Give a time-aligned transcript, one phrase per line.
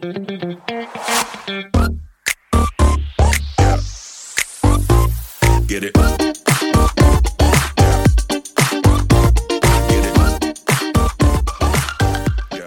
[0.00, 0.16] Get
[5.82, 5.92] it.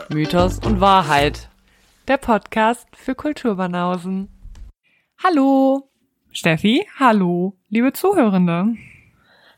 [0.10, 1.48] Mythos und Wahrheit.
[2.10, 4.28] Der Podcast für Kulturbanausen.
[5.24, 5.90] Hallo,
[6.34, 6.86] Steffi.
[7.00, 8.76] Hallo, liebe Zuhörende.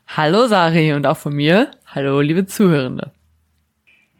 [0.06, 1.72] Hallo Sari und auch von mir.
[1.86, 3.10] Hallo liebe Zuhörende.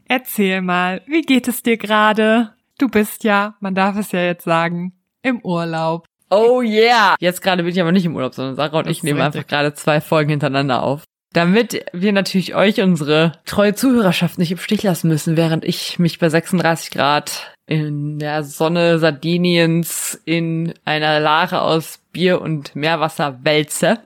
[0.07, 2.54] Erzähl mal, wie geht es dir gerade?
[2.79, 4.93] Du bist ja, man darf es ja jetzt sagen,
[5.23, 6.07] im Urlaub.
[6.31, 7.15] Oh yeah!
[7.21, 9.21] Jetzt gerade bin ich aber nicht im Urlaub, sondern Sarah und Das ich ist nehmen
[9.21, 9.37] richtig.
[9.39, 11.05] einfach gerade zwei Folgen hintereinander auf.
[11.32, 16.18] Damit wir natürlich euch, unsere treue Zuhörerschaft, nicht im Stich lassen müssen, während ich mich
[16.18, 23.99] bei 36 Grad in der Sonne Sardiniens in einer Lache aus Bier und Meerwasser wälze.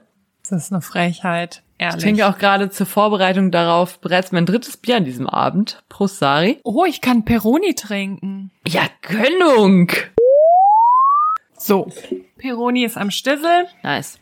[0.49, 1.97] Das ist eine Frechheit, ehrlich.
[1.97, 5.83] Ich trinke auch gerade zur Vorbereitung darauf bereits mein drittes Bier an diesem Abend.
[5.89, 6.59] Prost, Sari.
[6.63, 8.51] oh, ich kann Peroni trinken.
[8.67, 9.91] Ja, Gönnung!
[11.57, 11.91] So,
[12.37, 13.65] Peroni ist am Stissel.
[13.83, 14.19] Nice.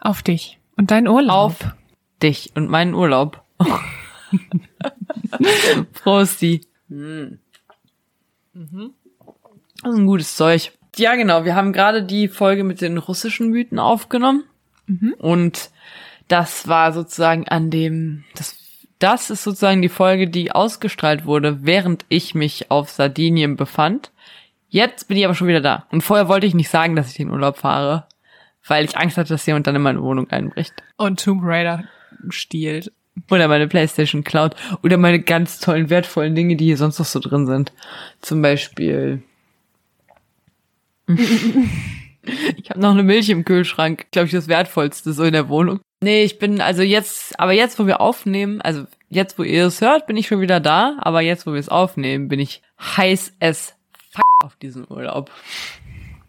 [0.00, 1.50] Auf dich und dein Urlaub.
[1.50, 1.74] Auf
[2.22, 3.42] dich und meinen Urlaub.
[5.92, 6.60] Prosti.
[6.88, 7.38] Hm.
[8.54, 10.72] Das ist ein gutes Zeug.
[10.96, 11.44] Ja, genau.
[11.44, 14.44] Wir haben gerade die Folge mit den russischen Mythen aufgenommen.
[15.18, 15.70] Und
[16.28, 18.56] das war sozusagen an dem, das,
[18.98, 24.12] das ist sozusagen die Folge, die ausgestrahlt wurde, während ich mich auf Sardinien befand.
[24.68, 25.86] Jetzt bin ich aber schon wieder da.
[25.90, 28.06] Und vorher wollte ich nicht sagen, dass ich in den Urlaub fahre,
[28.66, 30.74] weil ich Angst hatte, dass jemand dann in meine Wohnung einbricht.
[30.96, 31.84] Und Tomb Raider
[32.28, 32.92] stiehlt.
[33.30, 34.54] Oder meine Playstation klaut.
[34.82, 37.72] Oder meine ganz tollen, wertvollen Dinge, die hier sonst noch so drin sind.
[38.20, 39.22] Zum Beispiel.
[41.08, 44.06] ich habe noch eine Milch im Kühlschrank.
[44.12, 45.80] Glaube ich, das Wertvollste so in der Wohnung.
[46.00, 49.80] Nee, ich bin also jetzt, aber jetzt, wo wir aufnehmen, also jetzt, wo ihr es
[49.80, 50.96] hört, bin ich schon wieder da.
[51.00, 53.34] Aber jetzt, wo wir es aufnehmen, bin ich heiß
[54.10, 55.30] fuck auf diesen Urlaub.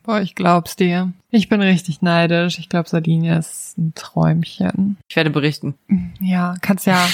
[0.04, 1.14] Boah, ich glaub's dir.
[1.30, 2.58] Ich bin richtig neidisch.
[2.58, 4.98] Ich glaube, Sardinien ist ein Träumchen.
[5.08, 5.76] Ich werde berichten.
[6.20, 7.08] Ja, kannst ja,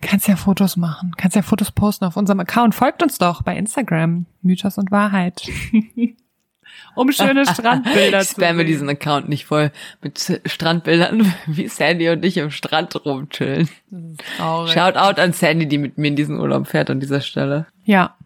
[0.00, 1.12] kannst ja Fotos machen.
[1.16, 2.74] Kannst ja Fotos posten auf unserem Account.
[2.74, 4.26] Folgt uns doch bei Instagram.
[4.42, 5.42] Mythos und Wahrheit.
[6.94, 9.70] um schöne Strandbilder Ich zu spamme diesen Account nicht voll
[10.02, 13.68] mit Strandbildern, wie Sandy und ich im Strand rumchillen.
[14.36, 14.72] Traurig.
[14.72, 17.66] Shout out an Sandy, die mit mir in diesen Urlaub fährt an dieser Stelle.
[17.84, 18.16] Ja,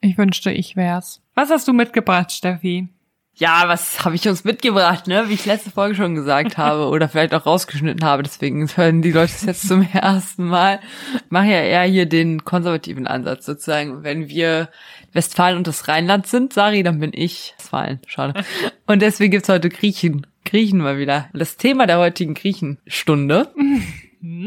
[0.00, 1.20] ich wünschte, ich wär's.
[1.34, 2.88] Was hast du mitgebracht, Steffi?
[3.38, 5.28] Ja, was habe ich uns mitgebracht, ne?
[5.28, 8.22] Wie ich letzte Folge schon gesagt habe oder vielleicht auch rausgeschnitten habe.
[8.22, 10.80] Deswegen hören die Leute es jetzt zum ersten Mal.
[11.16, 14.02] Ich mache ja eher hier den konservativen Ansatz sozusagen.
[14.02, 14.70] Wenn wir
[15.12, 18.00] Westfalen und das Rheinland sind, Sari, dann bin ich Westfalen.
[18.06, 18.42] Schade.
[18.86, 20.26] Und deswegen gibt's heute Griechen.
[20.44, 21.28] Griechen mal wieder.
[21.32, 23.52] Das Thema der heutigen Griechenstunde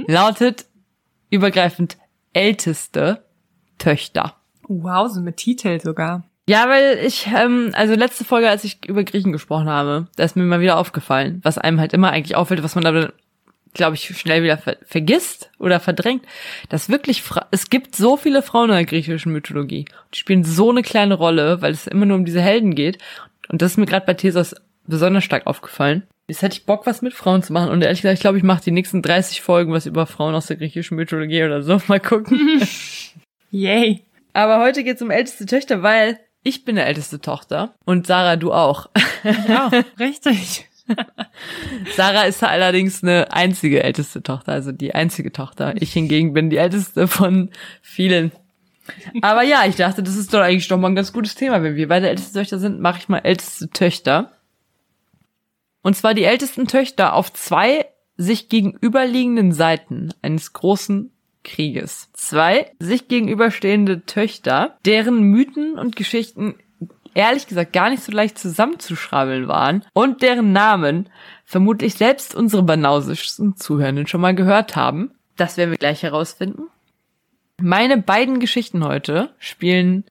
[0.07, 0.65] lautet
[1.29, 1.97] übergreifend
[2.33, 3.25] älteste
[3.77, 4.35] Töchter.
[4.67, 6.28] Wow, so mit Titel sogar.
[6.49, 10.35] Ja, weil ich, ähm, also letzte Folge, als ich über Griechen gesprochen habe, da ist
[10.35, 13.13] mir mal wieder aufgefallen, was einem halt immer eigentlich auffällt, was man aber,
[13.75, 16.25] glaube ich, schnell wieder ver vergisst oder verdrängt,
[16.69, 19.85] dass wirklich, Fra es gibt so viele Frauen in der griechischen Mythologie.
[20.11, 22.97] Die spielen so eine kleine Rolle, weil es immer nur um diese Helden geht.
[23.49, 24.55] Und das ist mir gerade bei Thesos
[24.87, 26.07] besonders stark aufgefallen.
[26.27, 27.69] Jetzt hätte ich Bock, was mit Frauen zu machen.
[27.69, 30.47] Und ehrlich gesagt, ich glaube, ich mache die nächsten 30 Folgen was über Frauen aus
[30.47, 31.79] der griechischen Mythologie oder so.
[31.87, 32.67] Mal gucken.
[33.51, 34.01] Yay.
[34.33, 38.53] Aber heute geht's um älteste Töchter, weil ich bin der älteste Tochter und Sarah, du
[38.53, 38.89] auch.
[39.47, 39.69] Ja,
[39.99, 40.69] richtig.
[41.95, 45.73] Sarah ist allerdings eine einzige älteste Tochter, also die einzige Tochter.
[45.79, 47.49] Ich hingegen bin die älteste von
[47.81, 48.31] vielen.
[49.21, 51.61] Aber ja, ich dachte, das ist doch eigentlich doch mal ein ganz gutes Thema.
[51.61, 54.31] Wenn wir beide älteste Töchter sind, mache ich mal älteste Töchter.
[55.81, 57.85] Und zwar die ältesten Töchter auf zwei
[58.17, 61.11] sich gegenüberliegenden Seiten eines großen
[61.49, 62.09] Krieges.
[62.13, 66.55] Zwei sich gegenüberstehende Töchter, deren Mythen und Geschichten
[67.13, 71.09] ehrlich gesagt gar nicht so leicht zusammenzuschrabbeln waren und deren Namen
[71.45, 75.11] vermutlich selbst unsere banausischsten Zuhörenden schon mal gehört haben.
[75.35, 76.63] Das werden wir gleich herausfinden.
[77.61, 80.05] Meine beiden Geschichten heute spielen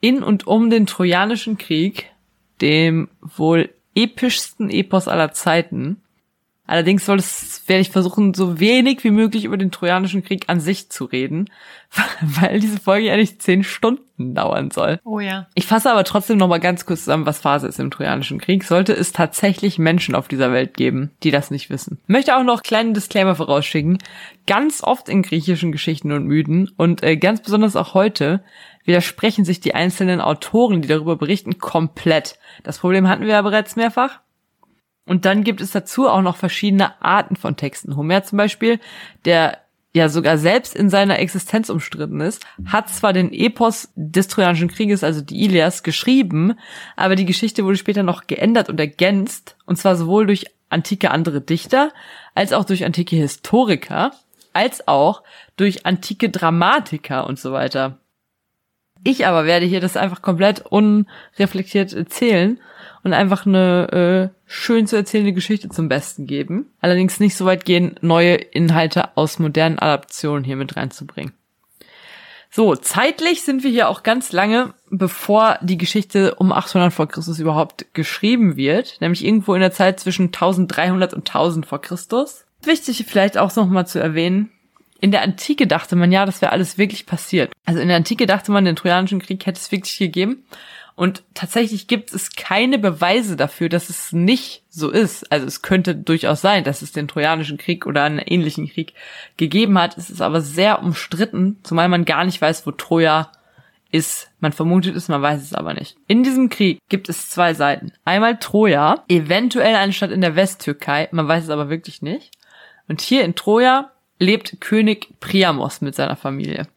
[0.00, 2.12] in und um den Trojanischen Krieg,
[2.60, 6.02] dem wohl epischsten Epos aller Zeiten.
[6.66, 10.60] Allerdings soll es, werde ich versuchen, so wenig wie möglich über den Trojanischen Krieg an
[10.60, 11.50] sich zu reden,
[12.20, 14.98] weil diese Folge ja nicht zehn Stunden dauern soll.
[15.04, 15.46] Oh ja.
[15.54, 18.64] Ich fasse aber trotzdem noch mal ganz kurz zusammen, was Phase ist im Trojanischen Krieg.
[18.64, 21.98] Sollte es tatsächlich Menschen auf dieser Welt geben, die das nicht wissen.
[22.06, 23.98] Möchte auch noch kleinen Disclaimer vorausschicken.
[24.46, 28.42] Ganz oft in griechischen Geschichten und Mythen und äh, ganz besonders auch heute
[28.84, 32.38] widersprechen sich die einzelnen Autoren, die darüber berichten, komplett.
[32.62, 34.20] Das Problem hatten wir ja bereits mehrfach.
[35.06, 37.96] Und dann gibt es dazu auch noch verschiedene Arten von Texten.
[37.96, 38.80] Homer zum Beispiel,
[39.24, 39.58] der
[39.94, 45.04] ja sogar selbst in seiner Existenz umstritten ist, hat zwar den Epos des Trojanischen Krieges,
[45.04, 46.54] also die Ilias, geschrieben,
[46.96, 51.40] aber die Geschichte wurde später noch geändert und ergänzt, und zwar sowohl durch antike andere
[51.40, 51.92] Dichter,
[52.34, 54.12] als auch durch antike Historiker,
[54.52, 55.22] als auch
[55.56, 57.98] durch antike Dramatiker und so weiter.
[59.04, 62.58] Ich aber werde hier das einfach komplett unreflektiert erzählen
[63.04, 66.72] und einfach eine äh, schön zu erzählende Geschichte zum Besten geben.
[66.80, 71.34] Allerdings nicht so weit gehen, neue Inhalte aus modernen Adaptionen hier mit reinzubringen.
[72.50, 77.40] So, zeitlich sind wir hier auch ganz lange, bevor die Geschichte um 800 vor Christus
[77.40, 82.44] überhaupt geschrieben wird, nämlich irgendwo in der Zeit zwischen 1300 und 1000 vor Christus.
[82.62, 84.50] Wichtig vielleicht auch nochmal zu erwähnen,
[85.00, 87.52] in der Antike dachte man ja, das wäre alles wirklich passiert.
[87.66, 90.44] Also in der Antike dachte man, den Trojanischen Krieg hätte es wirklich gegeben.
[90.96, 95.30] Und tatsächlich gibt es keine Beweise dafür, dass es nicht so ist.
[95.32, 98.94] Also es könnte durchaus sein, dass es den Trojanischen Krieg oder einen ähnlichen Krieg
[99.36, 99.98] gegeben hat.
[99.98, 103.32] Es ist aber sehr umstritten, zumal man gar nicht weiß, wo Troja
[103.90, 104.30] ist.
[104.38, 105.96] Man vermutet es, man weiß es aber nicht.
[106.06, 107.92] In diesem Krieg gibt es zwei Seiten.
[108.04, 112.30] Einmal Troja, eventuell eine Stadt in der Westtürkei, man weiß es aber wirklich nicht.
[112.86, 116.68] Und hier in Troja lebt König Priamos mit seiner Familie.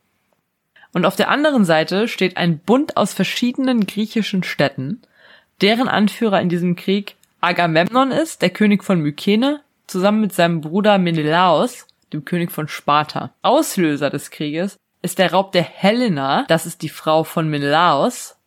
[0.94, 5.02] Und auf der anderen Seite steht ein Bund aus verschiedenen griechischen Städten,
[5.62, 10.98] deren Anführer in diesem Krieg Agamemnon ist, der König von Mykene, zusammen mit seinem Bruder
[10.98, 13.32] Menelaos, dem König von Sparta.
[13.42, 18.38] Auslöser des Krieges ist der Raub der Helena, das ist die Frau von Menelaos,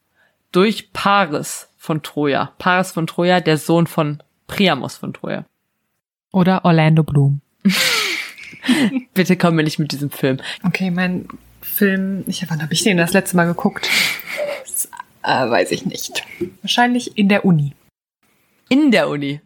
[0.53, 2.53] durch Paris von Troja.
[2.59, 5.45] Paris von Troja, der Sohn von Priamos von Troja.
[6.33, 7.41] Oder Orlando Bloom.
[9.15, 10.39] Bitte komm mir nicht mit diesem Film.
[10.65, 11.29] Okay, mein
[11.61, 13.89] Film, ich, wann habe ich den das letzte Mal geguckt?
[14.63, 14.87] Das,
[15.23, 16.25] äh, weiß ich nicht.
[16.63, 17.75] Wahrscheinlich in der Uni.
[18.69, 19.41] In der Uni.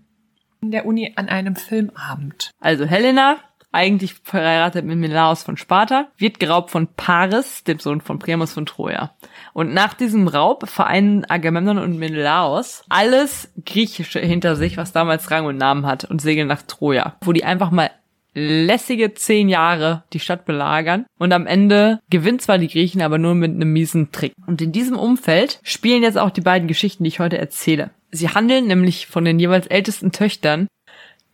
[0.62, 2.50] In der Uni an einem Filmabend.
[2.60, 3.38] Also Helena,
[3.74, 8.66] eigentlich verheiratet mit Menelaos von Sparta, wird geraubt von Paris, dem Sohn von Priamos von
[8.66, 9.14] Troja.
[9.52, 15.46] Und nach diesem Raub vereinen Agamemnon und Menelaos alles Griechische hinter sich, was damals Rang
[15.46, 17.90] und Namen hat, und segeln nach Troja, wo die einfach mal
[18.34, 23.34] lässige zehn Jahre die Stadt belagern und am Ende gewinnt zwar die Griechen, aber nur
[23.34, 24.32] mit einem miesen Trick.
[24.46, 27.90] Und in diesem Umfeld spielen jetzt auch die beiden Geschichten, die ich heute erzähle.
[28.10, 30.68] Sie handeln nämlich von den jeweils ältesten Töchtern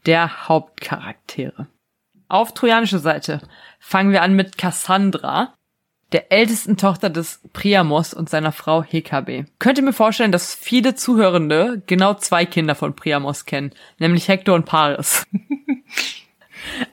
[0.07, 1.67] der Hauptcharaktere.
[2.29, 3.41] Auf trojanischer Seite
[3.81, 5.55] fangen wir an mit Cassandra,
[6.13, 9.47] der ältesten Tochter des Priamos und seiner Frau Hekabe.
[9.59, 14.55] Könnt ihr mir vorstellen, dass viele Zuhörende genau zwei Kinder von Priamos kennen, nämlich Hektor
[14.55, 15.27] und Paris.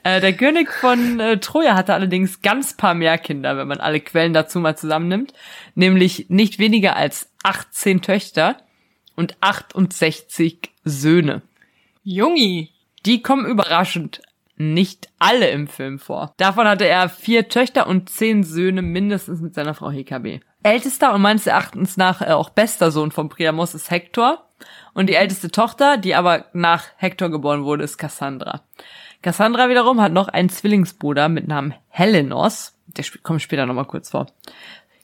[0.02, 4.00] Äh, der König von äh, Troja hatte allerdings ganz paar mehr Kinder, wenn man alle
[4.00, 5.32] Quellen dazu mal zusammennimmt,
[5.74, 8.56] nämlich nicht weniger als 18 Töchter
[9.16, 11.42] und 68 Söhne.
[12.02, 12.70] Jungi!
[13.06, 14.20] Die kommen überraschend
[14.58, 16.34] nicht alle im Film vor.
[16.36, 20.40] Davon hatte er vier Töchter und zehn Söhne mindestens mit seiner Frau Hekabe.
[20.62, 24.44] Ältester und meines Erachtens nach äh, auch bester Sohn von Priamos ist Hektor.
[24.92, 28.62] Und die älteste Tochter, die aber nach Hektor geboren wurde, ist Cassandra.
[29.22, 32.74] Cassandra wiederum hat noch einen Zwillingsbruder mit Namen Helenos.
[32.86, 34.26] Der kommt später nochmal kurz vor.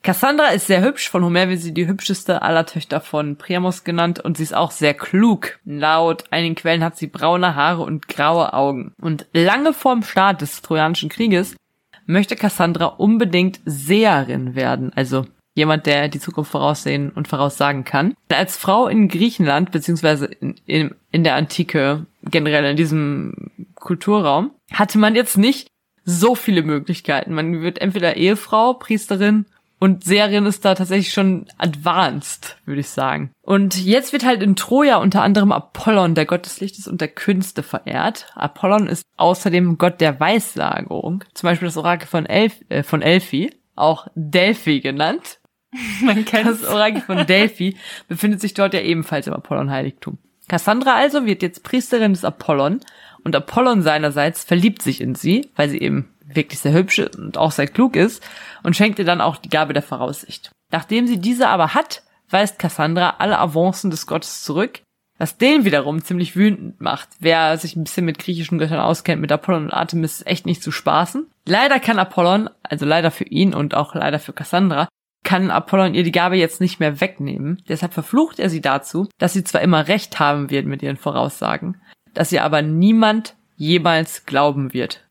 [0.03, 4.21] Cassandra ist sehr hübsch, von Homer wird sie die hübscheste aller Töchter von Priamos genannt
[4.21, 5.59] und sie ist auch sehr klug.
[5.65, 8.93] Laut einigen Quellen hat sie braune Haare und graue Augen.
[9.01, 11.57] Und lange vorm Start des Trojanischen Krieges
[12.05, 15.25] möchte Cassandra unbedingt Seherin werden, also
[15.55, 18.15] jemand, der die Zukunft voraussehen und voraussagen kann.
[18.29, 23.51] Als Frau in Griechenland, beziehungsweise in, in, in der Antike, generell in diesem
[23.85, 25.69] Kulturraum, hatte man jetzt nicht
[26.05, 27.35] so viele Möglichkeiten.
[27.35, 29.47] Man wird entweder Ehefrau, Priesterin
[29.79, 33.31] und Seherin ist da tatsächlich schon advanced, würde ich sagen.
[33.43, 37.09] Und jetzt wird halt in Troja unter anderem Apollon, der Gott des Lichtes und der
[37.09, 38.27] Künste, verehrt.
[38.35, 41.25] Apollon ist außerdem Gott der Weissagung.
[41.35, 45.39] Zum Beispiel das Orakel von, Elf, äh, von Elfi, auch Delphi genannt.
[46.03, 47.77] Man kennt das Orakel von Delphi,
[48.09, 50.19] befindet sich dort ja ebenfalls im Apollon-Heiligtum.
[50.49, 52.81] Cassandra also wird jetzt Priesterin des Apollon
[53.25, 57.53] und Apollon seinerseits verliebt sich in sie, weil sie eben wirklich sehr hübsch und auch
[57.53, 58.23] sehr klug ist
[58.63, 60.51] und schenkt ihr dann auch die Gabe der Voraussicht.
[60.71, 64.81] Nachdem sie diese aber hat, weist Cassandra alle Avancen des Gottes zurück,
[65.19, 67.09] was den wiederum ziemlich wütend macht.
[67.21, 70.63] Wer sich ein bisschen mit griechischen Göttern auskennt, mit Apollon und Artemis, ist echt nicht
[70.63, 71.31] zu spaßen.
[71.47, 74.89] Leider kann Apollon, also leider für ihn und auch leider für Cassandra,
[75.23, 77.63] kann Apollon ihr die Gabe jetzt nicht mehr wegnehmen.
[77.69, 81.81] Deshalb verflucht er sie dazu, dass sie zwar immer recht haben wird mit ihren Voraussagen,
[82.15, 85.05] dass ihr aber niemand jemals glauben wird.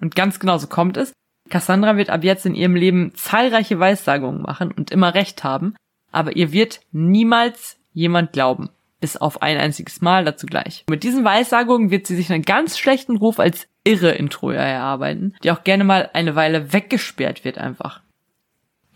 [0.00, 1.12] Und ganz genau so kommt es.
[1.48, 5.74] Cassandra wird ab jetzt in ihrem Leben zahlreiche Weissagungen machen und immer recht haben,
[6.10, 8.70] aber ihr wird niemals jemand glauben.
[9.00, 10.84] Bis auf ein einziges Mal dazu gleich.
[10.88, 15.34] Mit diesen Weissagungen wird sie sich einen ganz schlechten Ruf als Irre in Troja erarbeiten,
[15.44, 18.00] die auch gerne mal eine Weile weggesperrt wird einfach.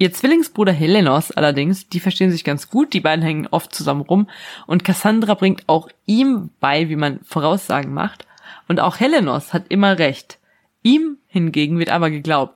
[0.00, 4.30] Ihr Zwillingsbruder Helenos allerdings, die verstehen sich ganz gut, die beiden hängen oft zusammen rum
[4.66, 8.26] und Cassandra bringt auch ihm bei, wie man Voraussagen macht.
[8.66, 10.38] Und auch Helenos hat immer recht.
[10.82, 12.54] Ihm hingegen wird aber geglaubt.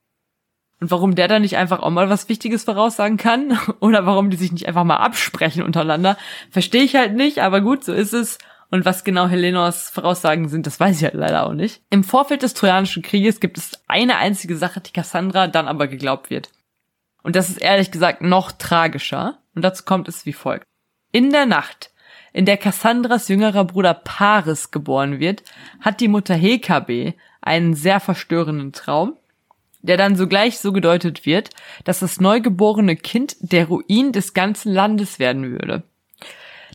[0.81, 4.39] Und warum der dann nicht einfach auch mal was Wichtiges voraussagen kann oder warum die
[4.39, 6.17] sich nicht einfach mal absprechen untereinander,
[6.49, 8.39] verstehe ich halt nicht, aber gut, so ist es.
[8.71, 11.83] Und was genau Helenos Voraussagen sind, das weiß ich halt leider auch nicht.
[11.91, 16.31] Im Vorfeld des Trojanischen Krieges gibt es eine einzige Sache, die Cassandra dann aber geglaubt
[16.31, 16.49] wird.
[17.25, 19.39] Und das ist ehrlich gesagt noch tragischer.
[19.57, 20.67] Und dazu kommt es wie folgt.
[21.11, 21.91] In der Nacht,
[22.33, 25.43] in der Cassandras jüngerer Bruder Paris geboren wird,
[25.81, 29.17] hat die Mutter Hekabe einen sehr verstörenden Traum,
[29.81, 31.51] der dann sogleich so gedeutet wird,
[31.85, 35.83] dass das neugeborene Kind der Ruin des ganzen Landes werden würde.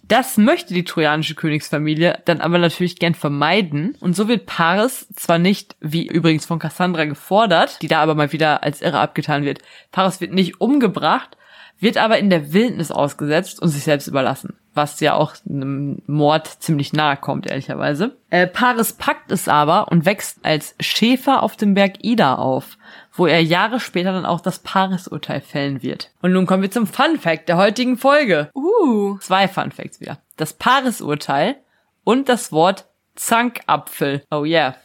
[0.09, 5.37] Das möchte die trojanische Königsfamilie dann aber natürlich gern vermeiden und so wird Paris zwar
[5.37, 9.59] nicht, wie übrigens von Cassandra gefordert, die da aber mal wieder als irre abgetan wird,
[9.91, 11.37] Paris wird nicht umgebracht,
[11.79, 16.47] wird aber in der Wildnis ausgesetzt und sich selbst überlassen was ja auch einem Mord
[16.47, 18.15] ziemlich nahe kommt, ehrlicherweise.
[18.29, 22.77] Äh, Paris packt es aber und wächst als Schäfer auf dem Berg Ida auf,
[23.19, 26.11] wo er Jahre später dann auch das Paris-Urteil fällen wird.
[26.21, 28.49] Und nun kommen wir zum Fun Fact der heutigen Folge.
[28.55, 29.17] Uh.
[29.19, 30.19] Zwei Fun Facts wieder.
[30.37, 31.57] Das Paris-Urteil
[32.05, 32.85] und das Wort
[33.15, 34.23] Zankapfel.
[34.31, 34.75] Oh yeah.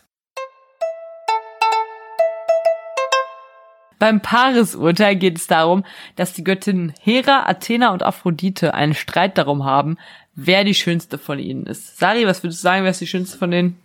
[4.00, 5.84] Beim Paaresurteil geht es darum,
[6.16, 9.96] dass die Göttinnen Hera, Athena und Aphrodite einen Streit darum haben,
[10.34, 11.98] wer die schönste von ihnen ist.
[11.98, 13.78] Sari, was würdest du sagen, wer ist die schönste von denen?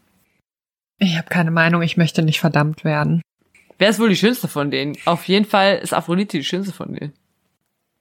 [0.98, 3.22] Ich habe keine Meinung, ich möchte nicht verdammt werden.
[3.80, 4.98] Wer ist wohl die schönste von denen?
[5.06, 7.14] Auf jeden Fall ist Aphrodite die schönste von denen.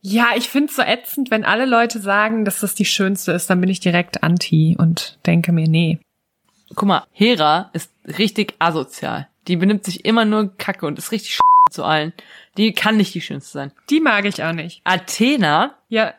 [0.00, 3.60] Ja, ich find's so ätzend, wenn alle Leute sagen, dass das die schönste ist, dann
[3.60, 5.98] bin ich direkt anti und denke mir, nee.
[6.74, 9.28] Guck mal, Hera ist richtig asozial.
[9.46, 11.38] Die benimmt sich immer nur Kacke und ist richtig
[11.70, 12.12] zu allen.
[12.56, 13.72] Die kann nicht die schönste sein.
[13.88, 14.80] Die mag ich auch nicht.
[14.84, 16.12] Athena ja.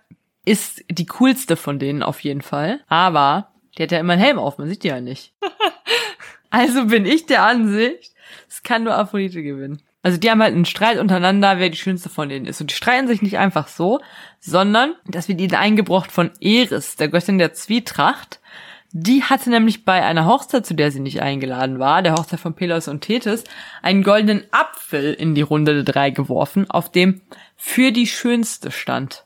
[0.45, 2.79] ist die coolste von denen auf jeden Fall.
[2.87, 5.33] Aber die hat ja immer einen Helm auf, man sieht die ja nicht.
[6.49, 8.13] also bin ich der Ansicht,
[8.49, 9.81] es kann nur Aphrodite gewinnen.
[10.01, 12.61] Also die haben halt einen Streit untereinander, wer die schönste von denen ist.
[12.61, 13.99] Und die streiten sich nicht einfach so,
[14.39, 18.39] sondern das wird ihnen eingebrochen von Eris, der Göttin der Zwietracht.
[18.91, 22.55] Die hatte nämlich bei einer Hochzeit, zu der sie nicht eingeladen war, der Hochzeit von
[22.55, 23.43] Pelos und Tethys,
[23.83, 27.21] einen goldenen Apfel in die Runde der drei geworfen, auf dem
[27.55, 29.25] für die Schönste stand.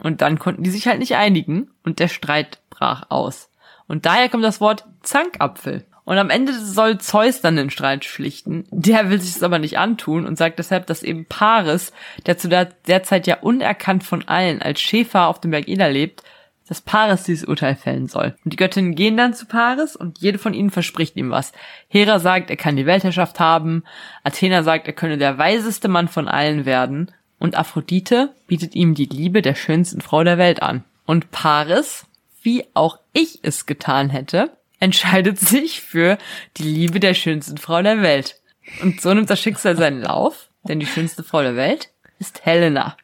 [0.00, 3.50] Und dann konnten die sich halt nicht einigen und der Streit brach aus.
[3.86, 5.84] Und daher kommt das Wort Zankapfel.
[6.08, 8.64] Und am Ende soll Zeus dann den Streit schlichten.
[8.70, 11.92] Der will sich es aber nicht antun und sagt deshalb, dass eben Paris,
[12.24, 15.86] der zu der, der Zeit ja unerkannt von allen als Schäfer auf dem Berg Ida
[15.88, 16.22] lebt,
[16.66, 18.34] dass Paris dieses Urteil fällen soll.
[18.42, 21.52] Und die Göttinnen gehen dann zu Paris und jede von ihnen verspricht ihm was.
[21.88, 23.84] Hera sagt, er kann die Weltherrschaft haben,
[24.24, 29.04] Athena sagt, er könne der weiseste Mann von allen werden und Aphrodite bietet ihm die
[29.04, 30.84] Liebe der schönsten Frau der Welt an.
[31.04, 32.06] Und Paris,
[32.40, 36.18] wie auch ich es getan hätte, entscheidet sich für
[36.56, 38.40] die Liebe der schönsten Frau der Welt.
[38.82, 42.96] Und so nimmt das Schicksal seinen Lauf, denn die schönste Frau der Welt ist Helena,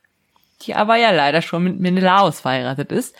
[0.62, 3.14] die aber ja leider schon mit Menelaos verheiratet ist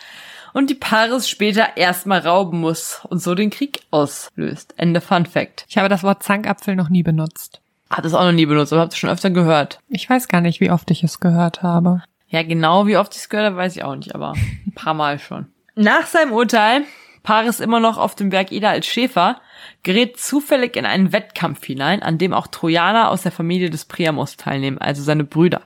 [0.55, 4.73] und die Paris später erstmal rauben muss und so den Krieg auslöst.
[4.77, 5.65] Ende Fun Fact.
[5.67, 7.59] Ich habe das Wort Zankapfel noch nie benutzt.
[7.89, 9.79] Hat es auch noch nie benutzt, aber habt ihr schon öfter gehört.
[9.89, 12.03] Ich weiß gar nicht, wie oft ich es gehört habe.
[12.29, 14.93] Ja, genau wie oft ich es gehört habe, weiß ich auch nicht, aber ein paar
[14.93, 15.47] Mal schon.
[15.75, 16.83] Nach seinem Urteil,
[17.25, 19.41] Paris immer noch auf dem Berg Ida als Schäfer,
[19.83, 24.37] gerät zufällig in einen Wettkampf hinein, an dem auch Trojaner aus der Familie des Priamos
[24.37, 25.63] teilnehmen, also seine Brüder.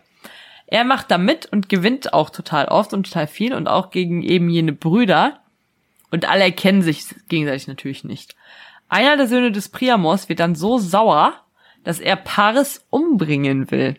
[0.68, 4.24] Er macht da mit und gewinnt auch total oft und total viel und auch gegen
[4.24, 5.42] eben jene Brüder.
[6.12, 8.36] Und alle erkennen sich gegenseitig natürlich nicht.
[8.88, 11.34] Einer der Söhne des Priamos wird dann so sauer,
[11.84, 13.98] dass er Paris umbringen will.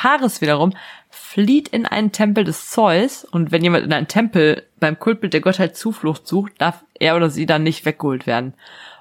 [0.00, 0.74] Paris wiederum
[1.10, 5.40] flieht in einen Tempel des Zeus und wenn jemand in einen Tempel beim Kultbild der
[5.40, 8.54] Gottheit Zuflucht sucht, darf er oder sie dann nicht weggeholt werden.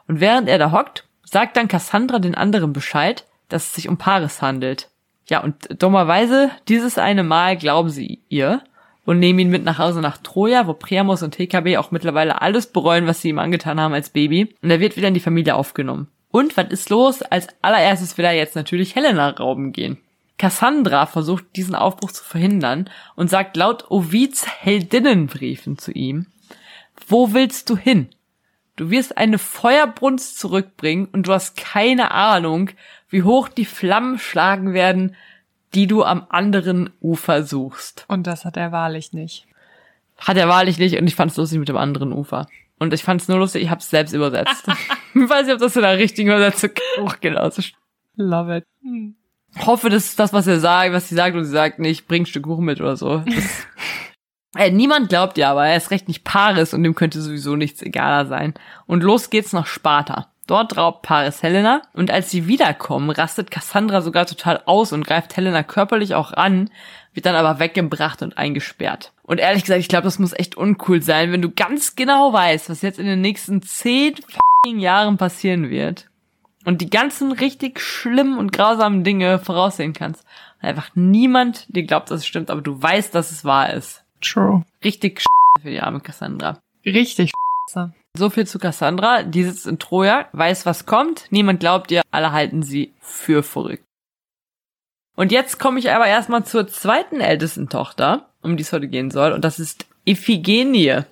[0.08, 3.98] Und während er da hockt, sagt dann Cassandra den anderen Bescheid, dass es sich um
[3.98, 4.90] Paris handelt.
[5.30, 8.64] Ja, und dummerweise, dieses eine Mal glauben sie ihr
[9.06, 12.66] und nehmen ihn mit nach Hause nach Troja, wo Priamos und TKB auch mittlerweile alles
[12.66, 14.56] bereuen, was sie ihm angetan haben als Baby.
[14.64, 16.08] Und er wird wieder in die Familie aufgenommen.
[16.32, 17.22] Und was ist los?
[17.22, 20.00] Als allererstes will er jetzt natürlich Helena rauben gehen.
[20.38, 26.28] Cassandra versucht diesen Aufbruch zu verhindern und sagt laut Ovids Heldinnenbriefen zu ihm,
[27.08, 28.10] wo willst du hin?
[28.76, 32.70] Du wirst eine Feuerbrunst zurückbringen und du hast keine Ahnung,
[33.10, 35.16] wie hoch die Flammen schlagen werden,
[35.74, 38.06] die du am anderen Ufer suchst.
[38.08, 39.48] Und das hat er wahrlich nicht.
[40.18, 42.48] Hat er wahrlich nicht und ich fand es lustig mit dem anderen Ufer.
[42.80, 44.66] Und ich fand es nur lustig, ich habe es selbst übersetzt.
[45.20, 46.70] Ich weiß nicht, ob das in der richtigen Übersetzung
[47.02, 47.64] auch genauso.
[48.18, 48.68] Love it.
[49.66, 52.24] Hoffe, das ist das, was er sagt, was sie sagt und sie sagt nicht, bring
[52.24, 53.20] ein Stück Kuchen mit oder so.
[53.20, 53.68] Das,
[54.58, 57.82] äh, niemand glaubt ja, aber er ist recht nicht Paris und dem könnte sowieso nichts
[57.82, 58.54] egaler sein.
[58.86, 60.32] Und los geht's nach Sparta.
[60.48, 65.36] Dort raubt Paris Helena und als sie wiederkommen, rastet Cassandra sogar total aus und greift
[65.36, 66.70] Helena körperlich auch an,
[67.14, 69.12] wird dann aber weggebracht und eingesperrt.
[69.24, 72.70] Und ehrlich gesagt, ich glaube, das muss echt uncool sein, wenn du ganz genau weißt,
[72.70, 74.16] was jetzt in den nächsten zehn
[74.66, 76.08] Jahren passieren wird
[76.68, 80.26] und die ganzen richtig schlimmen und grausamen Dinge voraussehen kannst.
[80.62, 84.04] Und einfach niemand dir glaubt, dass es stimmt, aber du weißt, dass es wahr ist.
[84.20, 84.66] True.
[84.84, 85.24] Richtig
[85.62, 86.60] für die arme Cassandra.
[86.86, 87.32] Richtig.
[88.18, 89.24] So viel zu Cassandra.
[89.24, 91.28] Die sitzt in Troja, weiß, was kommt.
[91.30, 92.02] Niemand glaubt ihr.
[92.12, 93.86] Alle halten sie für verrückt.
[95.16, 99.10] Und jetzt komme ich aber erstmal zur zweiten ältesten Tochter, um die es heute gehen
[99.10, 99.32] soll.
[99.32, 101.04] Und das ist Iphigenie,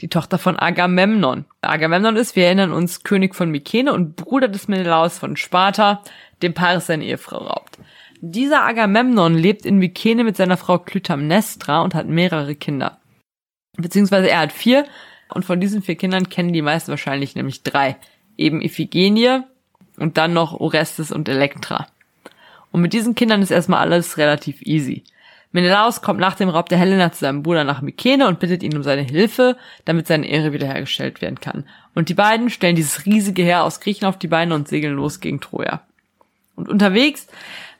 [0.00, 1.44] die Tochter von Agamemnon.
[1.62, 6.02] Agamemnon ist, wir erinnern uns, König von Mykene und Bruder des Menelaus von Sparta,
[6.42, 7.78] dem Paris seine Ehefrau raubt.
[8.20, 12.98] Dieser Agamemnon lebt in Mykene mit seiner Frau Clytemnestra und hat mehrere Kinder.
[13.76, 14.86] Beziehungsweise er hat vier
[15.28, 17.96] und von diesen vier Kindern kennen die meisten wahrscheinlich nämlich drei.
[18.36, 19.40] Eben Iphigenie
[19.98, 21.86] und dann noch Orestes und Elektra.
[22.72, 25.04] Und mit diesen Kindern ist erstmal alles relativ easy.
[25.54, 28.76] Menelaus kommt nach dem Raub der Helena zu seinem Bruder nach Mykene und bittet ihn
[28.76, 31.64] um seine Hilfe, damit seine Ehre wiederhergestellt werden kann.
[31.94, 35.20] Und die beiden stellen dieses riesige Heer aus Griechen auf die Beine und segeln los
[35.20, 35.82] gegen Troja.
[36.56, 37.28] Und unterwegs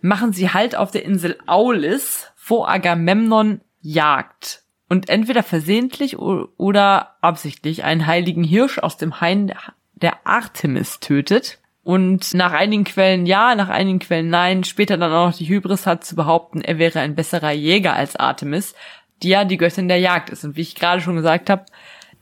[0.01, 7.83] machen sie halt auf der Insel Aulis, wo Agamemnon jagt und entweder versehentlich oder absichtlich
[7.83, 9.53] einen heiligen Hirsch aus dem Hain
[9.95, 15.29] der Artemis tötet und nach einigen Quellen ja, nach einigen Quellen nein, später dann auch
[15.29, 18.75] noch die Hybris hat zu behaupten, er wäre ein besserer Jäger als Artemis,
[19.23, 20.45] die ja die Göttin der Jagd ist.
[20.45, 21.67] Und wie ich gerade schon gesagt habe,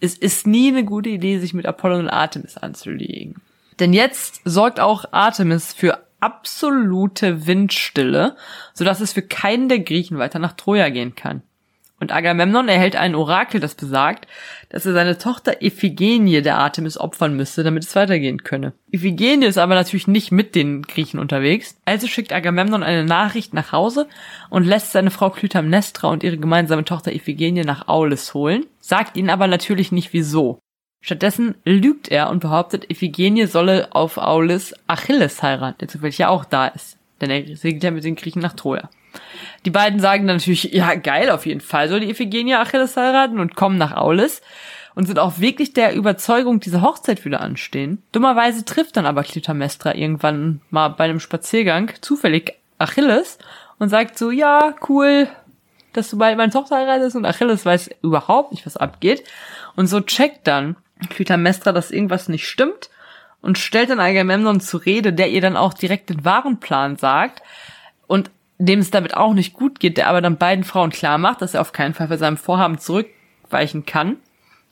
[0.00, 3.40] es ist nie eine gute Idee, sich mit Apollon und Artemis anzulegen.
[3.78, 8.36] Denn jetzt sorgt auch Artemis für absolute Windstille,
[8.74, 11.42] sodass es für keinen der Griechen weiter nach Troja gehen kann.
[12.02, 14.26] Und Agamemnon erhält ein Orakel, das besagt,
[14.70, 18.72] dass er seine Tochter Iphigenie der Artemis opfern müsste, damit es weitergehen könne.
[18.90, 23.70] Iphigenie ist aber natürlich nicht mit den Griechen unterwegs, also schickt Agamemnon eine Nachricht nach
[23.70, 24.08] Hause
[24.50, 29.30] und lässt seine Frau Clytemnestra und ihre gemeinsame Tochter Iphigenie nach Aulis holen, sagt ihnen
[29.30, 30.58] aber natürlich nicht wieso.
[31.02, 36.44] Stattdessen lügt er und behauptet, Iphigenie solle auf Aulis Achilles heiraten, der zufällig ja auch
[36.44, 38.90] da ist, denn er segelt ja mit den Griechen nach Troja.
[39.64, 43.38] Die beiden sagen dann natürlich, ja geil, auf jeden Fall soll die Iphigenie Achilles heiraten
[43.38, 44.42] und kommen nach Aulis
[44.94, 48.02] und sind auch wirklich der Überzeugung, diese Hochzeit wieder anstehen.
[48.12, 53.38] Dummerweise trifft dann aber Clytemnestra irgendwann mal bei einem Spaziergang zufällig Achilles
[53.78, 55.28] und sagt so, ja, cool,
[55.92, 59.24] dass du bald meine Tochter heiratest und Achilles weiß überhaupt nicht, was abgeht.
[59.76, 60.76] Und so checkt dann
[61.10, 62.90] Clytemnestra, dass irgendwas nicht stimmt
[63.40, 67.42] und stellt dann Agamemnon zur Rede, der ihr dann auch direkt den wahren Plan sagt.
[68.06, 68.30] Und
[68.66, 71.54] dem es damit auch nicht gut geht, der aber dann beiden Frauen klar macht, dass
[71.54, 74.16] er auf keinen Fall für seinem Vorhaben zurückweichen kann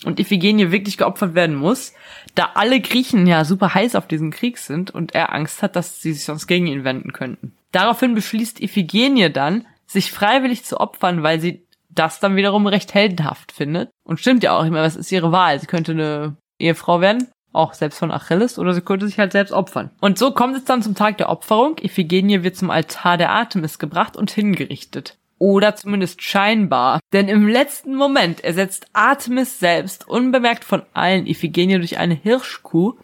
[0.05, 1.92] und Iphigenie wirklich geopfert werden muss,
[2.35, 6.00] da alle Griechen ja super heiß auf diesen Krieg sind und er Angst hat, dass
[6.00, 7.53] sie sich sonst gegen ihn wenden könnten.
[7.72, 13.53] Daraufhin beschließt Iphigenie dann, sich freiwillig zu opfern, weil sie das dann wiederum recht heldenhaft
[13.53, 13.90] findet.
[14.05, 15.59] Und stimmt ja auch, ich meine, was ist ihre Wahl?
[15.59, 19.52] Sie könnte eine Ehefrau werden, auch selbst von Achilles, oder sie könnte sich halt selbst
[19.52, 19.90] opfern.
[20.00, 21.76] Und so kommt es dann zum Tag der Opferung.
[21.80, 25.16] Iphigenie wird zum Altar der Artemis gebracht und hingerichtet.
[25.38, 27.00] Oder zumindest scheinbar.
[27.12, 32.94] Denn im letzten Moment ersetzt Artemis selbst unbemerkt von allen Iphigenie durch eine Hirschkuh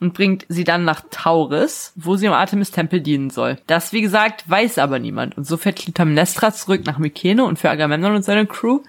[0.00, 3.58] und bringt sie dann nach Tauris, wo sie im Artemis-Tempel dienen soll.
[3.66, 5.36] Das, wie gesagt, weiß aber niemand.
[5.36, 8.80] Und so fährt Clytemnestra zurück nach Mykene und für Agamemnon und seine Crew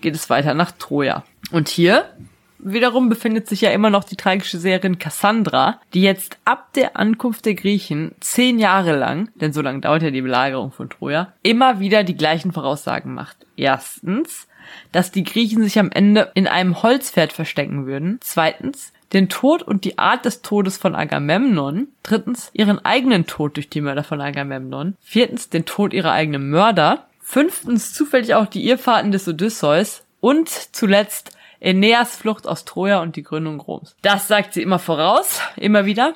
[0.00, 1.24] geht es weiter nach Troja.
[1.50, 2.10] Und hier
[2.58, 7.46] wiederum befindet sich ja immer noch die tragische Seherin Cassandra, die jetzt ab der Ankunft
[7.46, 11.80] der Griechen zehn Jahre lang, denn so lange dauert ja die Belagerung von Troja, immer
[11.80, 13.36] wieder die gleichen Voraussagen macht.
[13.56, 14.46] Erstens,
[14.92, 18.18] dass die Griechen sich am Ende in einem Holzpferd verstecken würden.
[18.20, 21.88] Zweitens, den Tod und die Art des Todes von Agamemnon.
[22.02, 24.96] Drittens, ihren eigenen Tod durch die Mörder von Agamemnon.
[25.02, 27.06] Viertens, den Tod ihrer eigenen Mörder.
[27.20, 30.02] Fünftens, zufällig auch die Irrfahrten des Odysseus.
[30.20, 33.96] Und zuletzt Aeneas Flucht aus Troja und die Gründung Roms.
[34.02, 36.14] Das sagt sie immer voraus, immer wieder,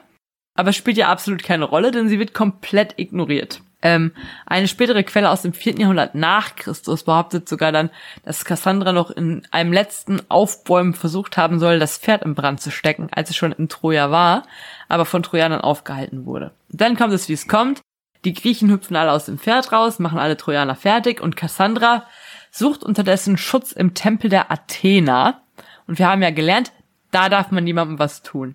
[0.54, 3.62] aber spielt ja absolut keine Rolle, denn sie wird komplett ignoriert.
[3.84, 4.12] Ähm,
[4.46, 7.90] eine spätere Quelle aus dem vierten Jahrhundert nach Christus behauptet sogar dann,
[8.24, 12.70] dass Cassandra noch in einem letzten Aufbäumen versucht haben soll, das Pferd im Brand zu
[12.70, 14.44] stecken, als es schon in Troja war,
[14.88, 16.52] aber von Trojanern aufgehalten wurde.
[16.68, 17.80] dann kommt es, wie es kommt.
[18.24, 22.06] Die Griechen hüpfen alle aus dem Pferd raus, machen alle Trojaner fertig und Cassandra
[22.52, 25.42] sucht unterdessen Schutz im Tempel der Athena.
[25.88, 26.70] Und wir haben ja gelernt,
[27.10, 28.54] da darf man niemandem was tun.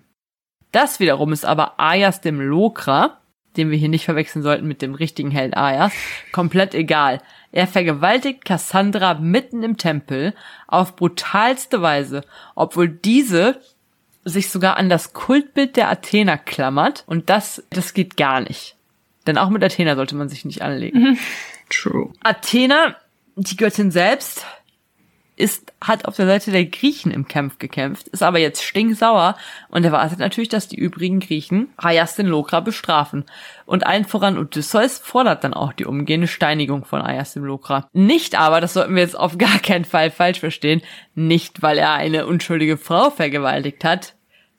[0.72, 3.18] Das wiederum ist aber Ayas dem Lokra,
[3.56, 5.92] den wir hier nicht verwechseln sollten mit dem richtigen Held Ayas,
[6.32, 7.20] komplett egal.
[7.50, 10.34] Er vergewaltigt Cassandra mitten im Tempel
[10.66, 12.22] auf brutalste Weise,
[12.54, 13.60] obwohl diese
[14.24, 18.76] sich sogar an das Kultbild der Athener klammert und das, das geht gar nicht.
[19.26, 21.18] Denn auch mit Athena sollte man sich nicht anlegen.
[21.70, 22.12] True.
[22.22, 22.96] Athena,
[23.38, 24.44] die Göttin selbst,
[25.36, 29.36] ist, hat auf der Seite der Griechen im Kampf gekämpft, ist aber jetzt stinksauer
[29.68, 33.24] und erwartet natürlich, dass die übrigen Griechen Aias den Lokra bestrafen.
[33.64, 37.88] Und allen voran Odysseus fordert dann auch die umgehende Steinigung von Aias Lokra.
[37.92, 40.82] Nicht aber, das sollten wir jetzt auf gar keinen Fall falsch verstehen,
[41.14, 44.14] nicht weil er eine unschuldige Frau vergewaltigt hat.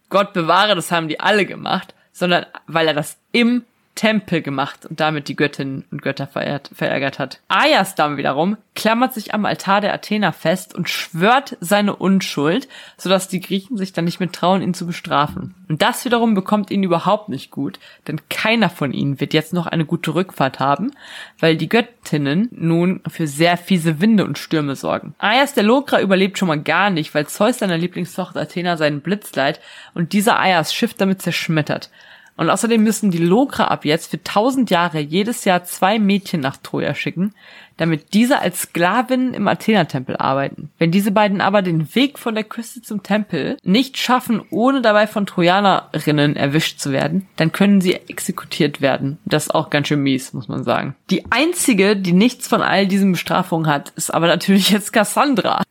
[0.10, 3.66] Gott bewahre, das haben die alle gemacht, sondern weil er das im
[4.00, 7.42] Tempel gemacht und damit die Göttinnen und Götter verehrt, verärgert hat.
[7.50, 13.28] Aias dann wiederum klammert sich am Altar der Athener fest und schwört seine Unschuld, sodass
[13.28, 15.54] die Griechen sich dann nicht mehr trauen, ihn zu bestrafen.
[15.68, 19.68] Und das wiederum bekommt ihn überhaupt nicht gut, denn keiner von ihnen wird jetzt noch
[19.68, 20.92] eine gute Rückfahrt haben,
[21.38, 25.14] weil die Göttinnen nun für sehr fiese Winde und Stürme sorgen.
[25.18, 29.36] Aias der Lokra überlebt schon mal gar nicht, weil Zeus seiner Lieblingstochter Athena seinen Blitz
[29.36, 29.60] leiht
[29.94, 31.90] und dieser Aias Schiff damit zerschmettert.
[32.40, 36.56] Und außerdem müssen die Lokra ab jetzt für tausend Jahre jedes Jahr zwei Mädchen nach
[36.56, 37.34] Troja schicken,
[37.80, 40.70] damit diese als Sklavinnen im Athena-Tempel arbeiten.
[40.78, 45.08] Wenn diese beiden aber den Weg von der Küste zum Tempel nicht schaffen, ohne dabei
[45.08, 49.18] von Trojanerinnen erwischt zu werden, dann können sie exekutiert werden.
[49.26, 50.96] Das ist auch ganz schön mies, muss man sagen.
[51.10, 55.64] Die einzige, die nichts von all diesen Bestrafungen hat, ist aber natürlich jetzt Cassandra.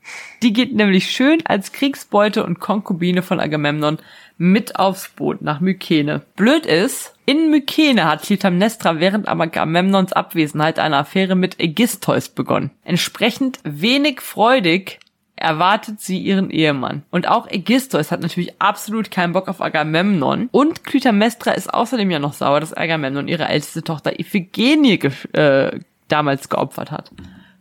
[0.42, 3.98] Die geht nämlich schön als Kriegsbeute und Konkubine von Agamemnon
[4.38, 6.22] mit aufs Boot nach Mykene.
[6.36, 12.70] Blöd ist, in Mykene hat Clytemnestra während Agamemnons Abwesenheit eine Affäre mit Ägistheus begonnen.
[12.84, 14.98] Entsprechend wenig freudig
[15.36, 17.02] erwartet sie ihren Ehemann.
[17.10, 20.48] Und auch Ägistheus hat natürlich absolut keinen Bock auf Agamemnon.
[20.52, 25.80] Und Clytemnestra ist außerdem ja noch sauer, dass Agamemnon ihre älteste Tochter Iphigenie ge äh,
[26.08, 27.10] damals geopfert hat.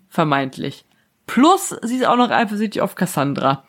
[0.08, 0.86] Vermeintlich.
[1.26, 3.66] Plus, sie ist auch noch eifersüchtig auf Cassandra.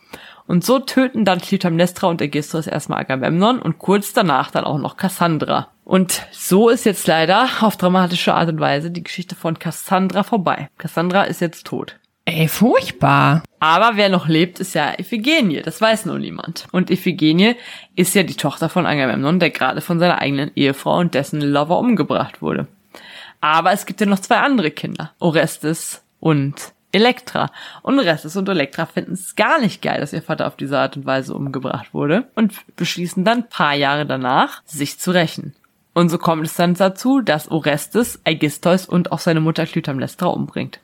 [0.49, 4.97] Und so töten dann Clytemnestra und Ägistheus erstmal Agamemnon und kurz danach dann auch noch
[4.97, 5.69] Cassandra.
[5.85, 10.71] Und so ist jetzt leider auf dramatische Art und Weise die Geschichte von Cassandra vorbei.
[10.79, 11.99] Cassandra ist jetzt tot.
[12.25, 13.43] Ey, furchtbar.
[13.61, 15.61] Aber wer noch lebt, ist ja Iphigenie.
[15.61, 16.67] Das weiß nur niemand.
[16.73, 17.57] Und Iphigenie
[17.95, 21.79] ist ja die Tochter von Agamemnon, der gerade von seiner eigenen Ehefrau und dessen Lover
[21.79, 22.69] umgebracht wurde.
[23.43, 25.13] Aber es gibt ja noch zwei andere Kinder.
[25.19, 27.51] Orestes und Elektra.
[27.83, 30.97] Und Restes und Elektra finden es gar nicht geil, dass ihr Vater auf diese Art
[30.97, 35.55] und Weise umgebracht wurde und beschließen dann paar Jahre danach, sich zu rächen.
[35.93, 40.81] Und so kommt es dann dazu, dass Orestes Aegistheus und auch seine Mutter Clytemnestra umbringt.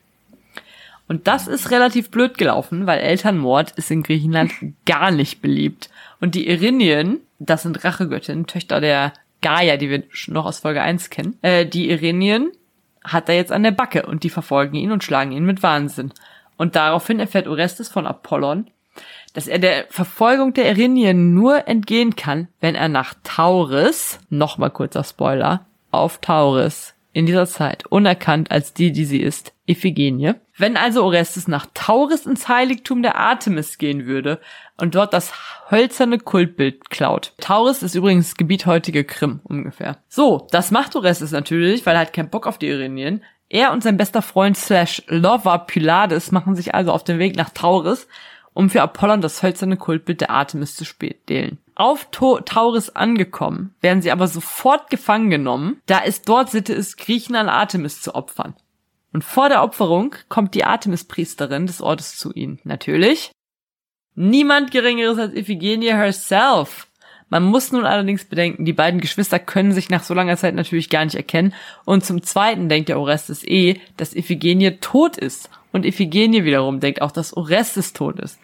[1.06, 4.52] Und das ist relativ blöd gelaufen, weil Elternmord ist in Griechenland
[4.86, 5.90] gar nicht beliebt.
[6.20, 11.10] Und die Irinien, das sind Rachegöttinnen, Töchter der Gaia, die wir noch aus Folge 1
[11.10, 12.50] kennen, äh, die Irinien
[13.04, 16.12] hat er jetzt an der Backe und die verfolgen ihn und schlagen ihn mit Wahnsinn.
[16.56, 18.68] Und daraufhin erfährt Orestes von Apollon,
[19.34, 25.04] dass er der Verfolgung der Erinien nur entgehen kann, wenn er nach Tauris, nochmal kurzer
[25.04, 30.35] Spoiler, auf Tauris in dieser Zeit unerkannt als die, die sie ist, Iphigenie.
[30.59, 34.40] Wenn also Orestes nach Tauris ins Heiligtum der Artemis gehen würde
[34.77, 35.33] und dort das
[35.70, 37.33] hölzerne Kultbild klaut.
[37.40, 39.98] Tauris ist übrigens Gebiet heutige Krim ungefähr.
[40.09, 43.22] So, das macht Orestes natürlich, weil er hat keinen Bock auf die Irenien.
[43.48, 47.50] Er und sein bester Freund slash Lover Pylades machen sich also auf den Weg nach
[47.50, 48.09] Tauris,
[48.55, 51.59] um für Apollon das hölzerne Kultbild der Artemis zu stehlen.
[51.76, 57.34] Auf Tauris angekommen, werden sie aber sofort gefangen genommen, da es dort Sitte ist, Griechen
[57.34, 58.54] an Artemis zu opfern.
[59.12, 62.60] Und vor der Opferung kommt die Artemis-Priesterin des Ortes zu ihnen.
[62.64, 63.32] Natürlich.
[64.14, 66.88] Niemand geringeres als Iphigenie herself.
[67.28, 70.90] Man muss nun allerdings bedenken, die beiden Geschwister können sich nach so langer Zeit natürlich
[70.90, 71.54] gar nicht erkennen.
[71.84, 75.50] Und zum Zweiten denkt der Orestes eh, dass Iphigenie tot ist.
[75.72, 78.38] Und Iphigenie wiederum denkt auch, dass Orestes tot ist.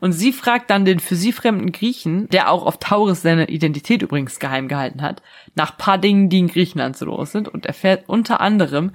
[0.00, 4.02] Und sie fragt dann den für sie fremden Griechen, der auch auf Tauris seine Identität
[4.02, 5.22] übrigens geheim gehalten hat,
[5.54, 8.92] nach paar Dingen, die in Griechenland so los sind und erfährt unter anderem,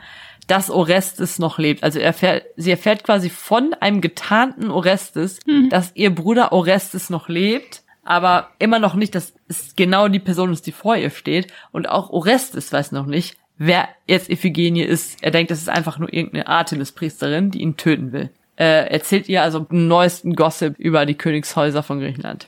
[0.47, 1.83] dass Orestes noch lebt.
[1.83, 5.69] Also erfährt, sie erfährt quasi von einem getarnten Orestes, mhm.
[5.69, 10.51] dass ihr Bruder Orestes noch lebt, aber immer noch nicht, dass es genau die Person
[10.51, 11.51] ist, die vor ihr steht.
[11.71, 15.23] Und auch Orestes weiß noch nicht, wer jetzt Iphigenie ist.
[15.23, 19.43] Er denkt, das ist einfach nur irgendeine Artemis-Priesterin, die ihn töten will äh, erzählt ihr
[19.43, 22.47] also den neuesten Gossip über die Königshäuser von Griechenland.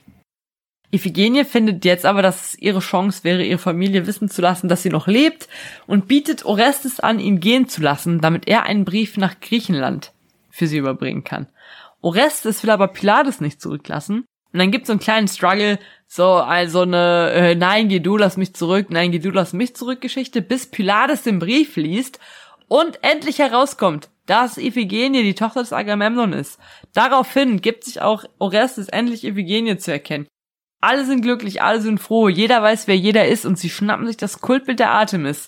[0.89, 4.83] Iphigenie findet jetzt aber, dass es ihre Chance wäre, ihre Familie wissen zu lassen, dass
[4.83, 5.49] sie noch lebt
[5.85, 10.13] und bietet Orestes an, ihn gehen zu lassen, damit er einen Brief nach Griechenland
[10.49, 11.47] für sie überbringen kann.
[12.01, 16.81] Orestes will aber Pylades nicht zurücklassen Und dann gibt's so einen kleinen Struggle, so also
[16.81, 20.41] eine äh, Nein, geh du, lass mich zurück, nein, geh du, lass mich zurück Geschichte,
[20.41, 22.19] bis Pylades den Brief liest
[22.69, 26.59] und endlich herauskommt, dass Iphigenie die Tochter des Agamemnon ist.
[26.93, 30.27] Daraufhin gibt sich auch Orestes endlich Iphigenie zu erkennen.
[30.79, 34.17] Alle sind glücklich, alle sind froh, jeder weiß, wer jeder ist und sie schnappen sich
[34.17, 35.47] das Kultbild der Artemis,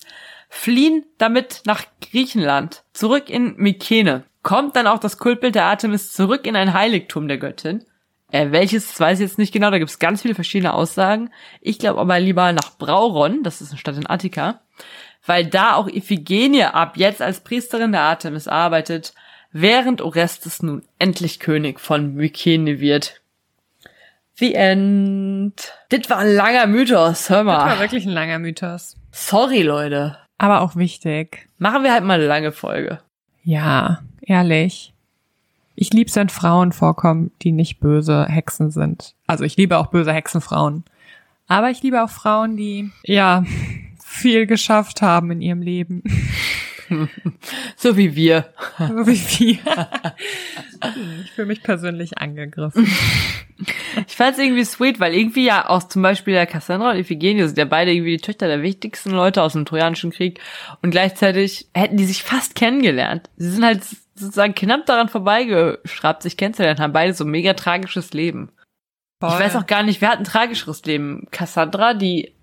[0.49, 4.23] fliehen damit nach Griechenland, zurück in Mykene.
[4.41, 7.85] Kommt dann auch das Kultbild der Artemis zurück in ein Heiligtum der Göttin.
[8.31, 11.29] Äh, welches, weiß ich jetzt nicht genau, da gibt es ganz viele verschiedene Aussagen.
[11.61, 14.61] Ich glaube aber lieber nach Brauron, das ist eine Stadt in Attika,
[15.29, 19.13] weil da auch Iphigenie ab jetzt als Priesterin der Artemis arbeitet,
[19.51, 23.21] während Orestes nun endlich König von Mykene wird.
[24.37, 25.53] The End.
[25.89, 27.57] Das war ein langer Mythos, hör mal.
[27.57, 28.97] Das war wirklich ein langer Mythos.
[29.11, 30.17] Sorry, Leute.
[30.39, 31.47] Aber auch wichtig.
[31.59, 32.99] Machen wir halt mal eine lange Folge.
[33.43, 34.93] Ja, ehrlich.
[35.75, 39.13] Ich lieb's, wenn Frauen vorkommen, die nicht böse Hexen sind.
[39.27, 40.85] Also ich liebe auch böse Hexenfrauen.
[41.47, 43.43] Aber ich liebe auch Frauen, die, ja,
[44.19, 46.03] viel geschafft haben in ihrem Leben.
[47.75, 48.53] so wie wir.
[48.77, 49.59] so wie wir.
[51.23, 52.87] ich fühle mich persönlich angegriffen.
[54.07, 57.43] Ich fand es irgendwie sweet, weil irgendwie ja auch zum Beispiel der Cassandra und Iphigenie
[57.43, 60.39] sind ja beide irgendwie die Töchter der wichtigsten Leute aus dem Trojanischen Krieg
[60.81, 63.29] und gleichzeitig hätten die sich fast kennengelernt.
[63.35, 63.83] Sie sind halt
[64.15, 68.51] sozusagen knapp daran vorbeigeschraubt, sich kennenzulernen, haben beide so ein mega tragisches Leben.
[69.19, 69.31] Voll.
[69.33, 71.27] Ich weiß auch gar nicht, wer hat ein tragischeres Leben?
[71.31, 72.33] Cassandra, die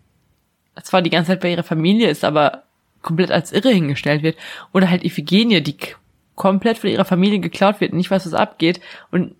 [0.83, 2.63] zwar die ganze Zeit bei ihrer Familie ist, aber
[3.03, 4.37] komplett als irre hingestellt wird.
[4.73, 5.77] Oder halt Iphigenie, die
[6.35, 8.81] komplett von ihrer Familie geklaut wird, nicht weiß, was abgeht.
[9.11, 9.35] Und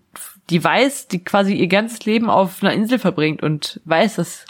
[0.49, 4.45] die weiß, die quasi ihr ganzes Leben auf einer Insel verbringt und weiß, dass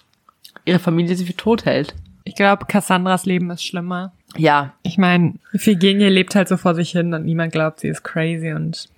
[0.66, 1.96] ihre Familie sie für tot hält.
[2.24, 4.12] Ich glaube, Cassandras Leben ist schlimmer.
[4.36, 4.74] Ja.
[4.84, 8.52] Ich meine, Iphigenie lebt halt so vor sich hin und niemand glaubt, sie ist crazy
[8.52, 8.90] und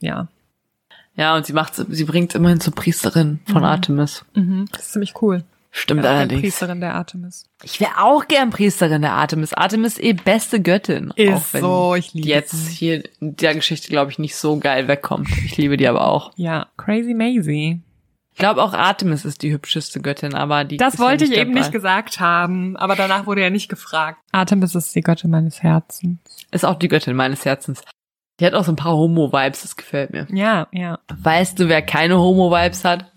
[0.00, 0.28] ja.
[1.16, 3.64] Ja, und sie macht, sie bringt immerhin zur Priesterin von mhm.
[3.64, 4.24] Artemis.
[4.34, 4.66] Mhm.
[4.70, 5.42] Das ist ziemlich cool.
[5.78, 6.40] Stimmt allerdings.
[6.40, 7.44] Priesterin der Artemis.
[7.62, 9.52] Ich wäre auch gern Priesterin der Artemis.
[9.52, 11.12] Artemis eh beste Göttin.
[11.16, 14.58] Ist auch wenn so, ich liebe jetzt hier in der Geschichte, glaube ich, nicht so
[14.58, 15.28] geil wegkommt.
[15.44, 16.32] Ich liebe die aber auch.
[16.36, 17.82] Ja, crazy Maisie.
[18.32, 20.78] Ich glaube auch Artemis ist die hübscheste Göttin, aber die.
[20.78, 24.18] Das wollte ja ich eben nicht gesagt haben, aber danach wurde ja nicht gefragt.
[24.32, 26.20] Artemis ist die Göttin meines Herzens.
[26.52, 27.82] Ist auch die Göttin meines Herzens.
[28.40, 30.26] Die hat auch so ein paar Homo-Vibes, das gefällt mir.
[30.30, 30.98] Ja, ja.
[31.14, 33.12] Weißt du, wer keine Homo-Vibes hat?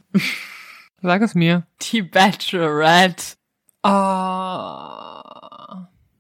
[1.02, 1.64] Sag es mir.
[1.82, 3.38] Die Bachelorette.
[3.84, 3.90] Oh.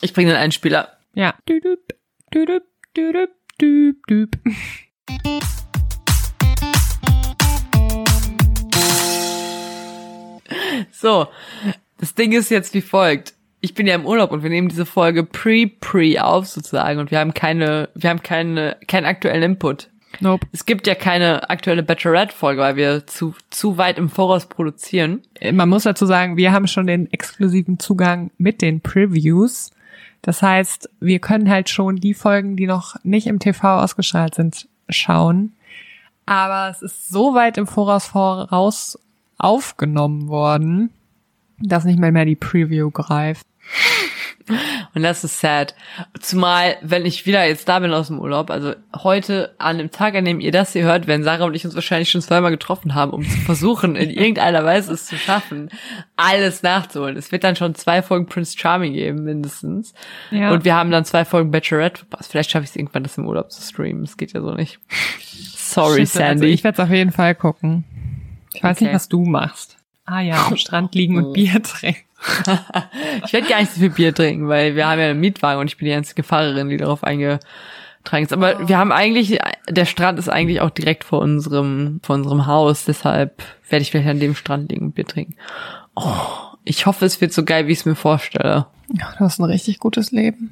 [0.01, 0.97] Ich bringe den einen Spieler.
[1.13, 1.35] Ja.
[1.49, 1.93] Düdüp,
[2.33, 2.63] düdüp,
[2.95, 4.39] düdüp, düdüp, düdüp.
[10.91, 11.27] So,
[11.97, 13.33] das Ding ist jetzt wie folgt.
[13.59, 17.19] Ich bin ja im Urlaub und wir nehmen diese Folge pre-pre auf sozusagen und wir
[17.19, 19.89] haben keine, wir haben keine, keinen aktuellen Input.
[20.21, 20.47] Nope.
[20.51, 25.21] Es gibt ja keine aktuelle Bachelorette-Folge, weil wir zu, zu weit im Voraus produzieren.
[25.51, 29.71] Man muss dazu sagen, wir haben schon den exklusiven Zugang mit den Previews.
[30.21, 34.67] Das heißt, wir können halt schon die Folgen, die noch nicht im TV ausgestrahlt sind,
[34.89, 35.53] schauen.
[36.25, 38.99] Aber es ist so weit im Voraus voraus
[39.37, 40.91] aufgenommen worden,
[41.59, 43.45] dass nicht mehr mehr die Preview greift.
[44.95, 45.75] Und das ist sad.
[46.19, 50.15] Zumal, wenn ich wieder jetzt da bin aus dem Urlaub, also heute an dem Tag,
[50.15, 52.95] an dem ihr das hier hört, werden Sarah und ich uns wahrscheinlich schon zweimal getroffen
[52.95, 55.69] haben, um zu versuchen, in irgendeiner Weise es zu schaffen,
[56.15, 57.17] alles nachzuholen.
[57.17, 59.93] Es wird dann schon zwei Folgen Prince Charming geben, mindestens.
[60.31, 60.51] Ja.
[60.51, 62.31] Und wir haben dann zwei Folgen Bachelorette verpasst.
[62.31, 64.03] Vielleicht schaffe ich es irgendwann, das im Urlaub zu streamen.
[64.03, 64.79] Das geht ja so nicht.
[65.55, 66.45] Sorry, Schiffe, Sandy.
[66.45, 67.83] Also ich werde es auf jeden Fall gucken.
[68.53, 68.85] Ich weiß okay.
[68.85, 69.77] nicht, was du machst.
[70.05, 72.08] Ah ja, am Strand liegen und Bier trinken.
[73.25, 75.67] ich werde gar nicht so viel Bier trinken, weil wir haben ja einen Mietwagen und
[75.67, 78.33] ich bin die einzige Fahrerin, die darauf eingetragen ist.
[78.33, 82.85] Aber wir haben eigentlich, der Strand ist eigentlich auch direkt vor unserem, vor unserem Haus,
[82.85, 85.35] deshalb werde ich vielleicht an dem Strand liegen und Bier trinken.
[85.95, 88.67] Oh, ich hoffe, es wird so geil, wie ich es mir vorstelle.
[88.93, 90.51] Ja, du hast ein richtig gutes Leben.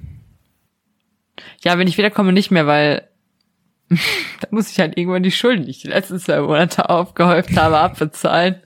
[1.64, 3.08] Ja, wenn ich wiederkomme, nicht mehr, weil
[3.90, 7.78] da muss ich halt irgendwann die Schulden, die ich die letzten zwei Monate aufgehäuft habe,
[7.78, 8.62] abbezahlen.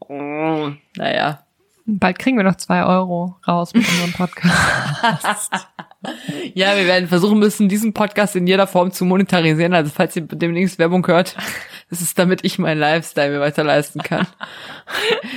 [0.00, 1.44] Oh, naja.
[1.98, 5.52] Bald kriegen wir noch zwei Euro raus mit unserem Podcast.
[6.54, 9.74] ja, wir werden versuchen müssen, diesen Podcast in jeder Form zu monetarisieren.
[9.74, 11.36] Also falls ihr demnächst Werbung hört,
[11.90, 14.26] das ist damit ich meinen Lifestyle mir weiter leisten kann.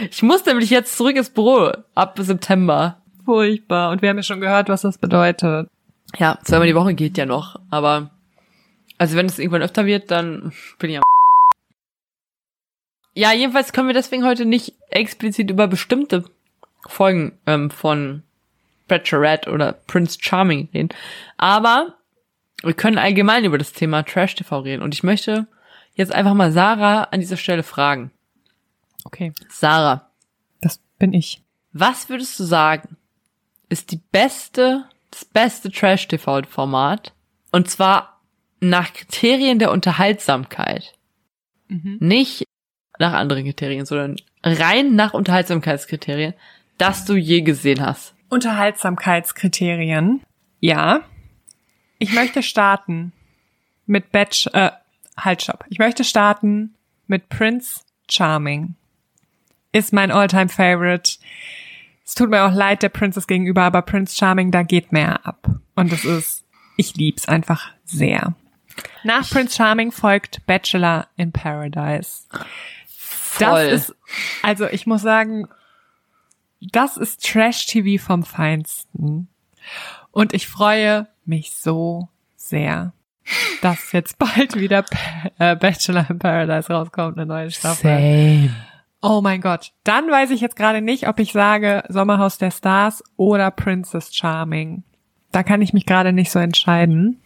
[0.09, 3.01] ich muss nämlich jetzt zurück ins Büro ab September.
[3.25, 3.91] Furchtbar.
[3.91, 5.67] Und wir haben ja schon gehört, was das bedeutet.
[6.17, 7.59] Ja, zweimal die Woche geht ja noch.
[7.69, 8.11] Aber
[8.97, 11.03] also wenn es irgendwann öfter wird, dann bin ich am
[13.17, 16.25] ja, jedenfalls können wir deswegen heute nicht explizit über bestimmte
[16.89, 18.23] Folgen ähm, von
[18.87, 20.89] Bachelorette oder Prince Charming reden.
[21.37, 21.95] Aber
[22.63, 24.83] wir können allgemein über das Thema Trash TV reden.
[24.83, 25.47] Und ich möchte
[25.93, 28.11] jetzt einfach mal Sarah an dieser Stelle fragen.
[29.03, 30.09] Okay, Sarah,
[30.61, 31.41] das bin ich.
[31.73, 32.97] was würdest du sagen,
[33.69, 37.13] ist die beste, das beste Trash-TV-Format?
[37.51, 38.21] Und zwar
[38.59, 40.93] nach Kriterien der Unterhaltsamkeit.
[41.99, 42.45] Nicht
[42.99, 46.33] nach anderen Kriterien, sondern rein nach Unterhaltsamkeitskriterien,
[46.77, 48.13] das du je gesehen hast.
[48.29, 50.21] Unterhaltsamkeitskriterien.
[50.59, 51.01] Ja.
[51.99, 53.13] Ich möchte starten
[53.85, 54.71] mit Batch, äh,
[55.17, 55.65] halt, stopp.
[55.69, 56.75] Ich möchte starten
[57.07, 58.75] mit Prince Charming.
[59.71, 61.17] Ist mein Alltime Favorite.
[62.05, 65.47] Es tut mir auch leid der Princess gegenüber, aber Prince Charming, da geht mehr ab.
[65.75, 66.43] Und es ist,
[66.77, 68.35] ich lieb's einfach sehr.
[69.03, 72.23] Nach Prince Charming folgt Bachelor in Paradise.
[73.39, 73.61] Das Voll.
[73.63, 73.95] ist,
[74.41, 75.47] also ich muss sagen,
[76.71, 79.27] das ist Trash-TV vom Feinsten.
[80.11, 82.93] Und ich freue mich so sehr,
[83.61, 84.85] dass jetzt bald wieder
[85.39, 87.91] äh, Bachelor in Paradise rauskommt, eine neue Staffel.
[87.91, 88.55] Same.
[89.01, 89.71] Oh mein Gott.
[89.83, 94.83] Dann weiß ich jetzt gerade nicht, ob ich sage Sommerhaus der Stars oder Princess Charming.
[95.31, 97.21] Da kann ich mich gerade nicht so entscheiden.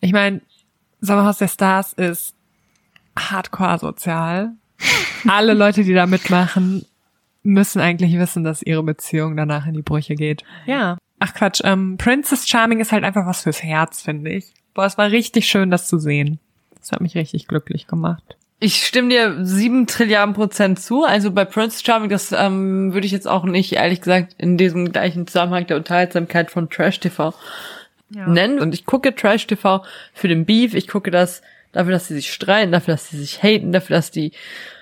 [0.00, 0.40] Ich meine,
[1.00, 2.34] Sommerhaus der Stars ist
[3.16, 4.52] hardcore sozial.
[5.28, 6.84] Alle Leute, die da mitmachen,
[7.42, 10.42] müssen eigentlich wissen, dass ihre Beziehung danach in die Brüche geht.
[10.66, 10.98] Ja.
[11.20, 14.52] Ach Quatsch, ähm, Princess Charming ist halt einfach was fürs Herz, finde ich.
[14.74, 16.38] Boah, es war richtig schön, das zu sehen.
[16.78, 18.36] Das hat mich richtig glücklich gemacht.
[18.60, 21.04] Ich stimme dir sieben Trilliarden Prozent zu.
[21.04, 24.90] Also bei Prince Charming, das ähm, würde ich jetzt auch nicht, ehrlich gesagt, in diesem
[24.90, 27.34] gleichen Zusammenhang der Unterhaltsamkeit von Trash TV
[28.10, 28.58] nennen.
[28.58, 30.74] Und ich gucke Trash TV für den Beef.
[30.74, 34.10] Ich gucke das dafür, dass sie sich streiten, dafür, dass sie sich haten, dafür, dass
[34.10, 34.32] die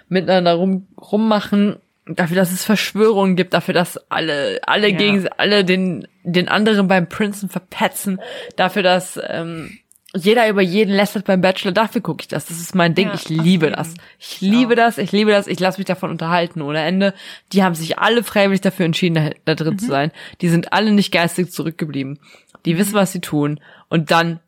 [0.09, 4.97] miteinander rum, rummachen, dafür, dass es Verschwörungen gibt, dafür, dass alle, alle Ja.
[4.97, 8.21] gegen, alle den, den anderen beim Prinzen verpetzen,
[8.57, 9.79] dafür, dass, ähm,
[10.15, 12.47] jeder über jeden lästert beim Bachelor, dafür gucke ich das.
[12.47, 13.09] Das ist mein Ding.
[13.09, 13.93] Ja, ich liebe das.
[14.19, 17.13] Ich liebe das, ich liebe das, ich lasse mich davon unterhalten ohne Ende.
[17.53, 19.79] Die haben sich alle freiwillig dafür entschieden, da, da drin Mhm.
[19.79, 20.13] zu sein.
[20.41, 22.19] Die sind alle nicht geistig zurückgeblieben.
[22.65, 23.61] Die wissen, was sie tun.
[23.91, 24.41] Und dann,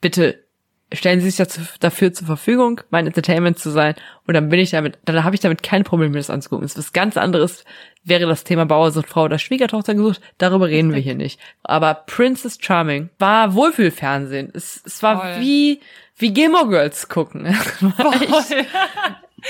[0.00, 0.43] bitte,
[0.92, 3.94] stellen sie sich dazu, dafür zur Verfügung, mein Entertainment zu sein.
[4.26, 6.64] Und dann bin ich damit, dann habe ich damit kein Problem, mir das anzugucken.
[6.64, 7.64] Es ist was ganz anderes,
[8.04, 10.20] wäre das Thema Bauersucht, Frau oder Schwiegertochter gesucht.
[10.38, 11.40] Darüber reden wir hier nicht.
[11.62, 14.50] Aber Princess Charming war Wohlfühlfernsehen.
[14.54, 15.40] Es, es war Voll.
[15.40, 15.80] wie,
[16.16, 17.46] wie Gilmore Girls gucken.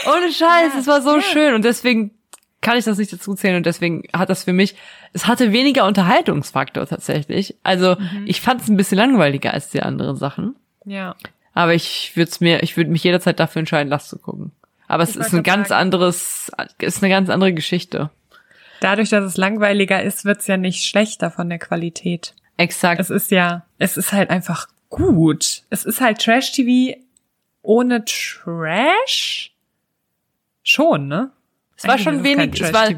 [0.06, 2.10] Ohne Scheiß, es war so schön und deswegen
[2.60, 4.74] kann ich das nicht dazu zählen und deswegen hat das für mich,
[5.12, 7.56] es hatte weniger Unterhaltungsfaktor tatsächlich.
[7.62, 8.24] Also Mhm.
[8.26, 10.56] ich fand es ein bisschen langweiliger als die anderen Sachen.
[10.84, 11.16] Ja.
[11.54, 14.52] Aber ich würde es mir, ich würde mich jederzeit dafür entscheiden, das zu gucken.
[14.88, 18.10] Aber es Ich ist ein ganz sagen- anderes, ist eine ganz andere Geschichte.
[18.80, 22.34] Dadurch, dass es langweiliger ist, wird's ja nicht schlechter von der Qualität.
[22.56, 23.00] Exakt.
[23.00, 25.62] Es ist ja, es ist halt einfach gut.
[25.70, 26.98] Es ist halt Trash-TV
[27.62, 29.52] ohne Trash?
[30.62, 31.30] Schon, ne?
[31.76, 32.88] Es war Eigentlich schon wenig, es war.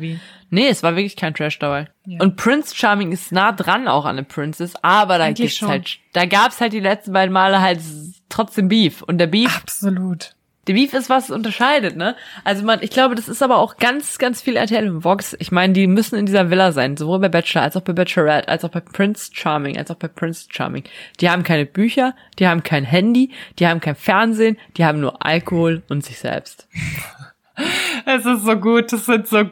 [0.51, 1.89] Nee, es war wirklich kein Trash dabei.
[2.05, 2.21] Ja.
[2.21, 5.69] Und Prince Charming ist nah dran auch an eine Princess, aber da Eigentlich gibt's schon.
[5.69, 7.81] halt, da gab's halt die letzten beiden Male halt
[8.29, 9.03] trotzdem Beef.
[9.03, 10.37] Und der Beef Absolut.
[10.67, 12.17] Der Beef ist was unterscheidet, ne?
[12.43, 15.37] Also man, ich glaube, das ist aber auch ganz, ganz viel RTL und Vox.
[15.39, 18.49] Ich meine, die müssen in dieser Villa sein, sowohl bei Bachelor als auch bei Bachelorette,
[18.49, 20.83] als auch bei Prince Charming, als auch bei Prince Charming.
[21.21, 23.31] Die haben keine Bücher, die haben kein Handy,
[23.61, 26.69] die haben kein Fernsehen, die haben nur Alkohol und sich selbst.
[28.05, 29.45] Es ist so gut, es sind so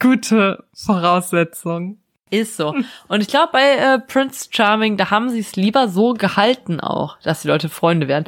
[0.00, 2.02] gute Voraussetzungen.
[2.30, 2.74] Ist so.
[3.08, 7.18] Und ich glaube, bei äh, Prince Charming, da haben sie es lieber so gehalten auch,
[7.22, 8.24] dass die Leute Freunde werden.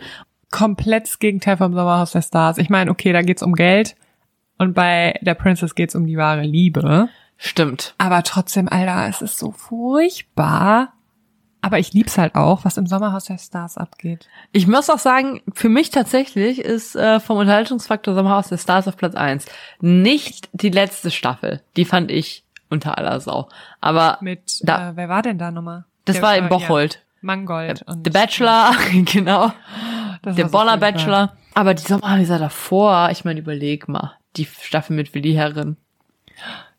[0.50, 2.58] Komplett das Gegenteil vom Sommerhaus der Stars.
[2.58, 3.94] Ich meine, okay, da geht's um Geld
[4.58, 7.08] und bei der Princess geht's um die wahre Liebe.
[7.37, 7.94] Stimmt.
[7.98, 10.92] Aber trotzdem, Alter, es ist so furchtbar.
[11.64, 14.29] Aber ich lieb's halt auch, was im Sommerhaus der Stars abgeht.
[14.51, 18.96] Ich muss auch sagen, für mich tatsächlich ist äh, vom Unterhaltungsfaktor Sommerhaus der Stars auf
[18.96, 19.46] Platz eins
[19.81, 21.62] Nicht die letzte Staffel.
[21.77, 23.48] Die fand ich unter aller Sau.
[23.81, 25.85] Aber Mit, Da- äh, wer war denn da nochmal?
[26.05, 26.94] das Der- war in Bocholt.
[26.94, 27.83] Ja, Mangold.
[27.83, 28.72] Und The Bachelor,
[29.05, 29.53] genau.
[30.22, 30.92] Das Der so Bonner furchtbar.
[30.92, 31.33] Bachelor.
[31.55, 34.14] Aber die Sommerhäuser davor, ich meine, überleg mal.
[34.37, 35.77] Die Staffel mit Willi Herren.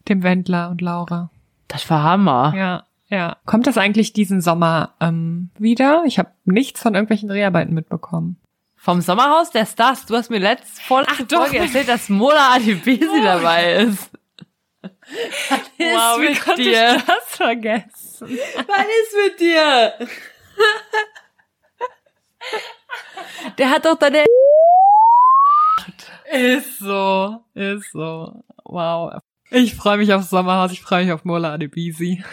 [0.09, 1.29] Dem Wendler und Laura.
[1.69, 2.53] Das war Hammer.
[2.57, 3.37] Ja, ja.
[3.45, 6.03] Kommt das eigentlich diesen Sommer ähm, wieder?
[6.05, 8.37] Ich habe nichts von irgendwelchen Dreharbeiten mitbekommen.
[8.75, 10.05] Vom Sommerhaus der Stars.
[10.07, 11.41] Du hast mir letzte vorletzte Ach, doch.
[11.43, 14.09] Folge erzählt, dass Mona Adebisi dabei ist.
[14.83, 16.95] Was ist mit dir?
[16.97, 18.27] ich das vergessen?
[18.67, 19.93] Was ist mit dir?
[23.57, 24.25] Der hat doch deine
[26.31, 28.43] Ist so, ist so.
[28.65, 29.21] Wow.
[29.49, 32.23] Ich freue mich aufs Sommerhaus, ich freue mich auf Mola Adebisi.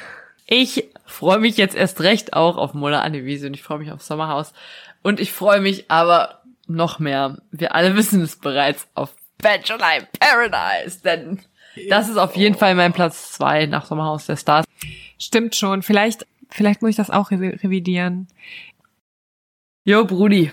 [0.53, 4.03] Ich freue mich jetzt erst recht auch auf Mola Anneliese und ich freue mich auf
[4.03, 4.53] Sommerhaus.
[5.01, 10.07] Und ich freue mich aber noch mehr, wir alle wissen es bereits, auf Bachelor in
[10.19, 11.41] Paradise, denn
[11.89, 14.67] das ist auf jeden Fall mein Platz zwei nach Sommerhaus der Stars.
[15.21, 15.83] Stimmt schon.
[15.83, 18.27] Vielleicht, vielleicht muss ich das auch re revidieren.
[19.85, 20.53] Jo, Brudi.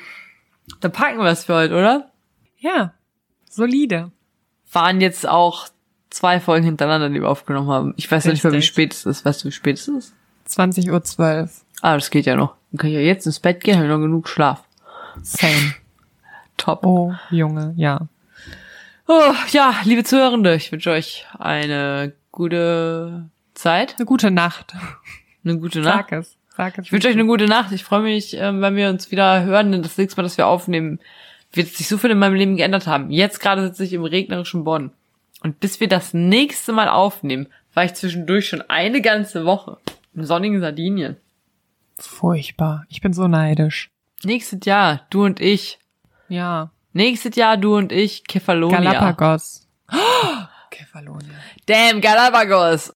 [0.80, 2.12] Dann packen wir es für heute, oder?
[2.60, 2.94] Ja.
[3.50, 4.12] Solide.
[4.72, 5.70] Waren jetzt auch
[6.10, 7.94] zwei Folgen hintereinander, die wir aufgenommen haben.
[7.98, 9.26] Ich weiß noch nicht mal, wie spät es ist.
[9.26, 10.14] Weißt du, wie spät es ist?
[10.50, 11.50] 20.12 Uhr.
[11.82, 12.56] Ah, das geht ja noch.
[12.72, 14.64] Dann kann ich ja jetzt ins Bett gehen, habe noch genug Schlaf.
[15.22, 15.74] Same.
[16.58, 16.86] Top.
[16.86, 18.08] Oh, Junge, ja.
[19.08, 24.74] Oh, ja, liebe Zuhörende, ich wünsche euch eine gute Zeit, Eine gute Nacht.
[25.46, 26.10] eine gute Nacht.
[26.10, 26.36] Sag es.
[26.56, 26.86] Sag es.
[26.86, 27.72] Ich wünsche euch eine gute Nacht.
[27.72, 29.72] Ich freue mich, ähm, wenn wir uns wieder hören.
[29.72, 31.00] Denn das nächste Mal, dass wir aufnehmen,
[31.54, 33.10] wird sich so viel in meinem Leben geändert haben.
[33.12, 34.92] Jetzt gerade sitze ich im regnerischen Bonn.
[35.44, 39.78] Und bis wir das nächste Mal aufnehmen, war ich zwischendurch schon eine ganze Woche
[40.16, 41.18] im sonnigen Sardinien.
[42.00, 42.86] Furchtbar.
[42.90, 43.92] Ich bin so neidisch.
[44.24, 45.80] Nächstes Jahr, du und ich.
[46.28, 46.72] Ja.
[46.94, 48.80] Nächstes Jahr, du und ich, Kefalonia.
[48.80, 49.68] Galapagos.
[50.72, 51.36] Kefalonia.
[51.68, 52.94] Damn, Galapagos.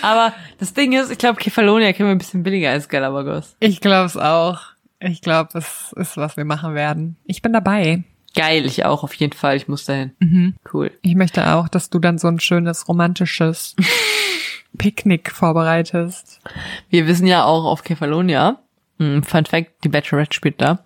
[0.00, 3.56] Aber das Ding ist, ich glaube, Kefalonia kriegen wir ein bisschen billiger als Galapagos.
[3.60, 4.60] Ich glaube es auch.
[4.98, 7.16] Ich glaube, es ist, was wir machen werden.
[7.24, 8.04] Ich bin dabei.
[8.34, 9.56] Geil, ich auch, auf jeden Fall.
[9.56, 10.12] Ich muss dahin.
[10.18, 10.54] Mhm.
[10.72, 10.90] Cool.
[11.02, 13.76] Ich möchte auch, dass du dann so ein schönes romantisches
[14.78, 16.40] Picknick vorbereitest.
[16.88, 18.58] Wir wissen ja auch auf Kefalonia,
[18.98, 20.84] hm, Fun Fact, die Bachelorette spielt da,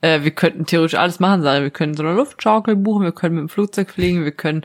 [0.00, 1.62] äh, wir könnten theoretisch alles machen, sagen.
[1.62, 4.62] Wir können so eine Luftschaukel buchen, wir können mit dem Flugzeug fliegen, wir können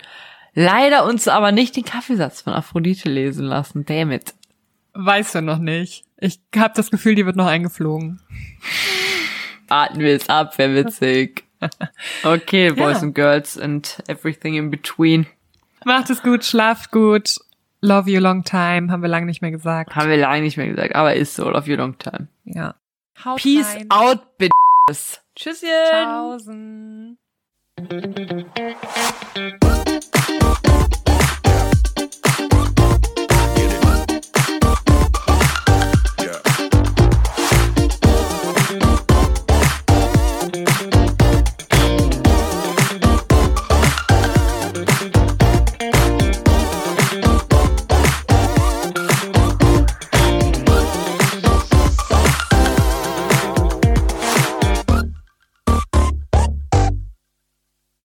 [0.54, 3.86] leider uns aber nicht den Kaffeesatz von Aphrodite lesen lassen.
[3.86, 4.34] Damn it.
[4.94, 6.06] Weißt du noch nicht.
[6.18, 8.22] Ich habe das Gefühl, die wird noch eingeflogen.
[9.68, 11.45] Warten wir es ab, wäre witzig.
[12.24, 13.04] okay, Boys ja.
[13.04, 15.28] and Girls and everything in between.
[15.86, 17.36] Macht es gut, schlaft gut.
[17.82, 19.96] Love you long time, haben wir lange nicht mehr gesagt.
[19.96, 21.50] Haben wir lange nicht mehr gesagt, aber ist so.
[21.50, 22.28] Love you long time.
[22.46, 22.76] Ja.
[23.24, 23.86] Haut Peace rein.
[23.90, 25.22] out, bitches.
[25.36, 25.70] Tschüsschen.
[25.92, 27.18] Tschaußen.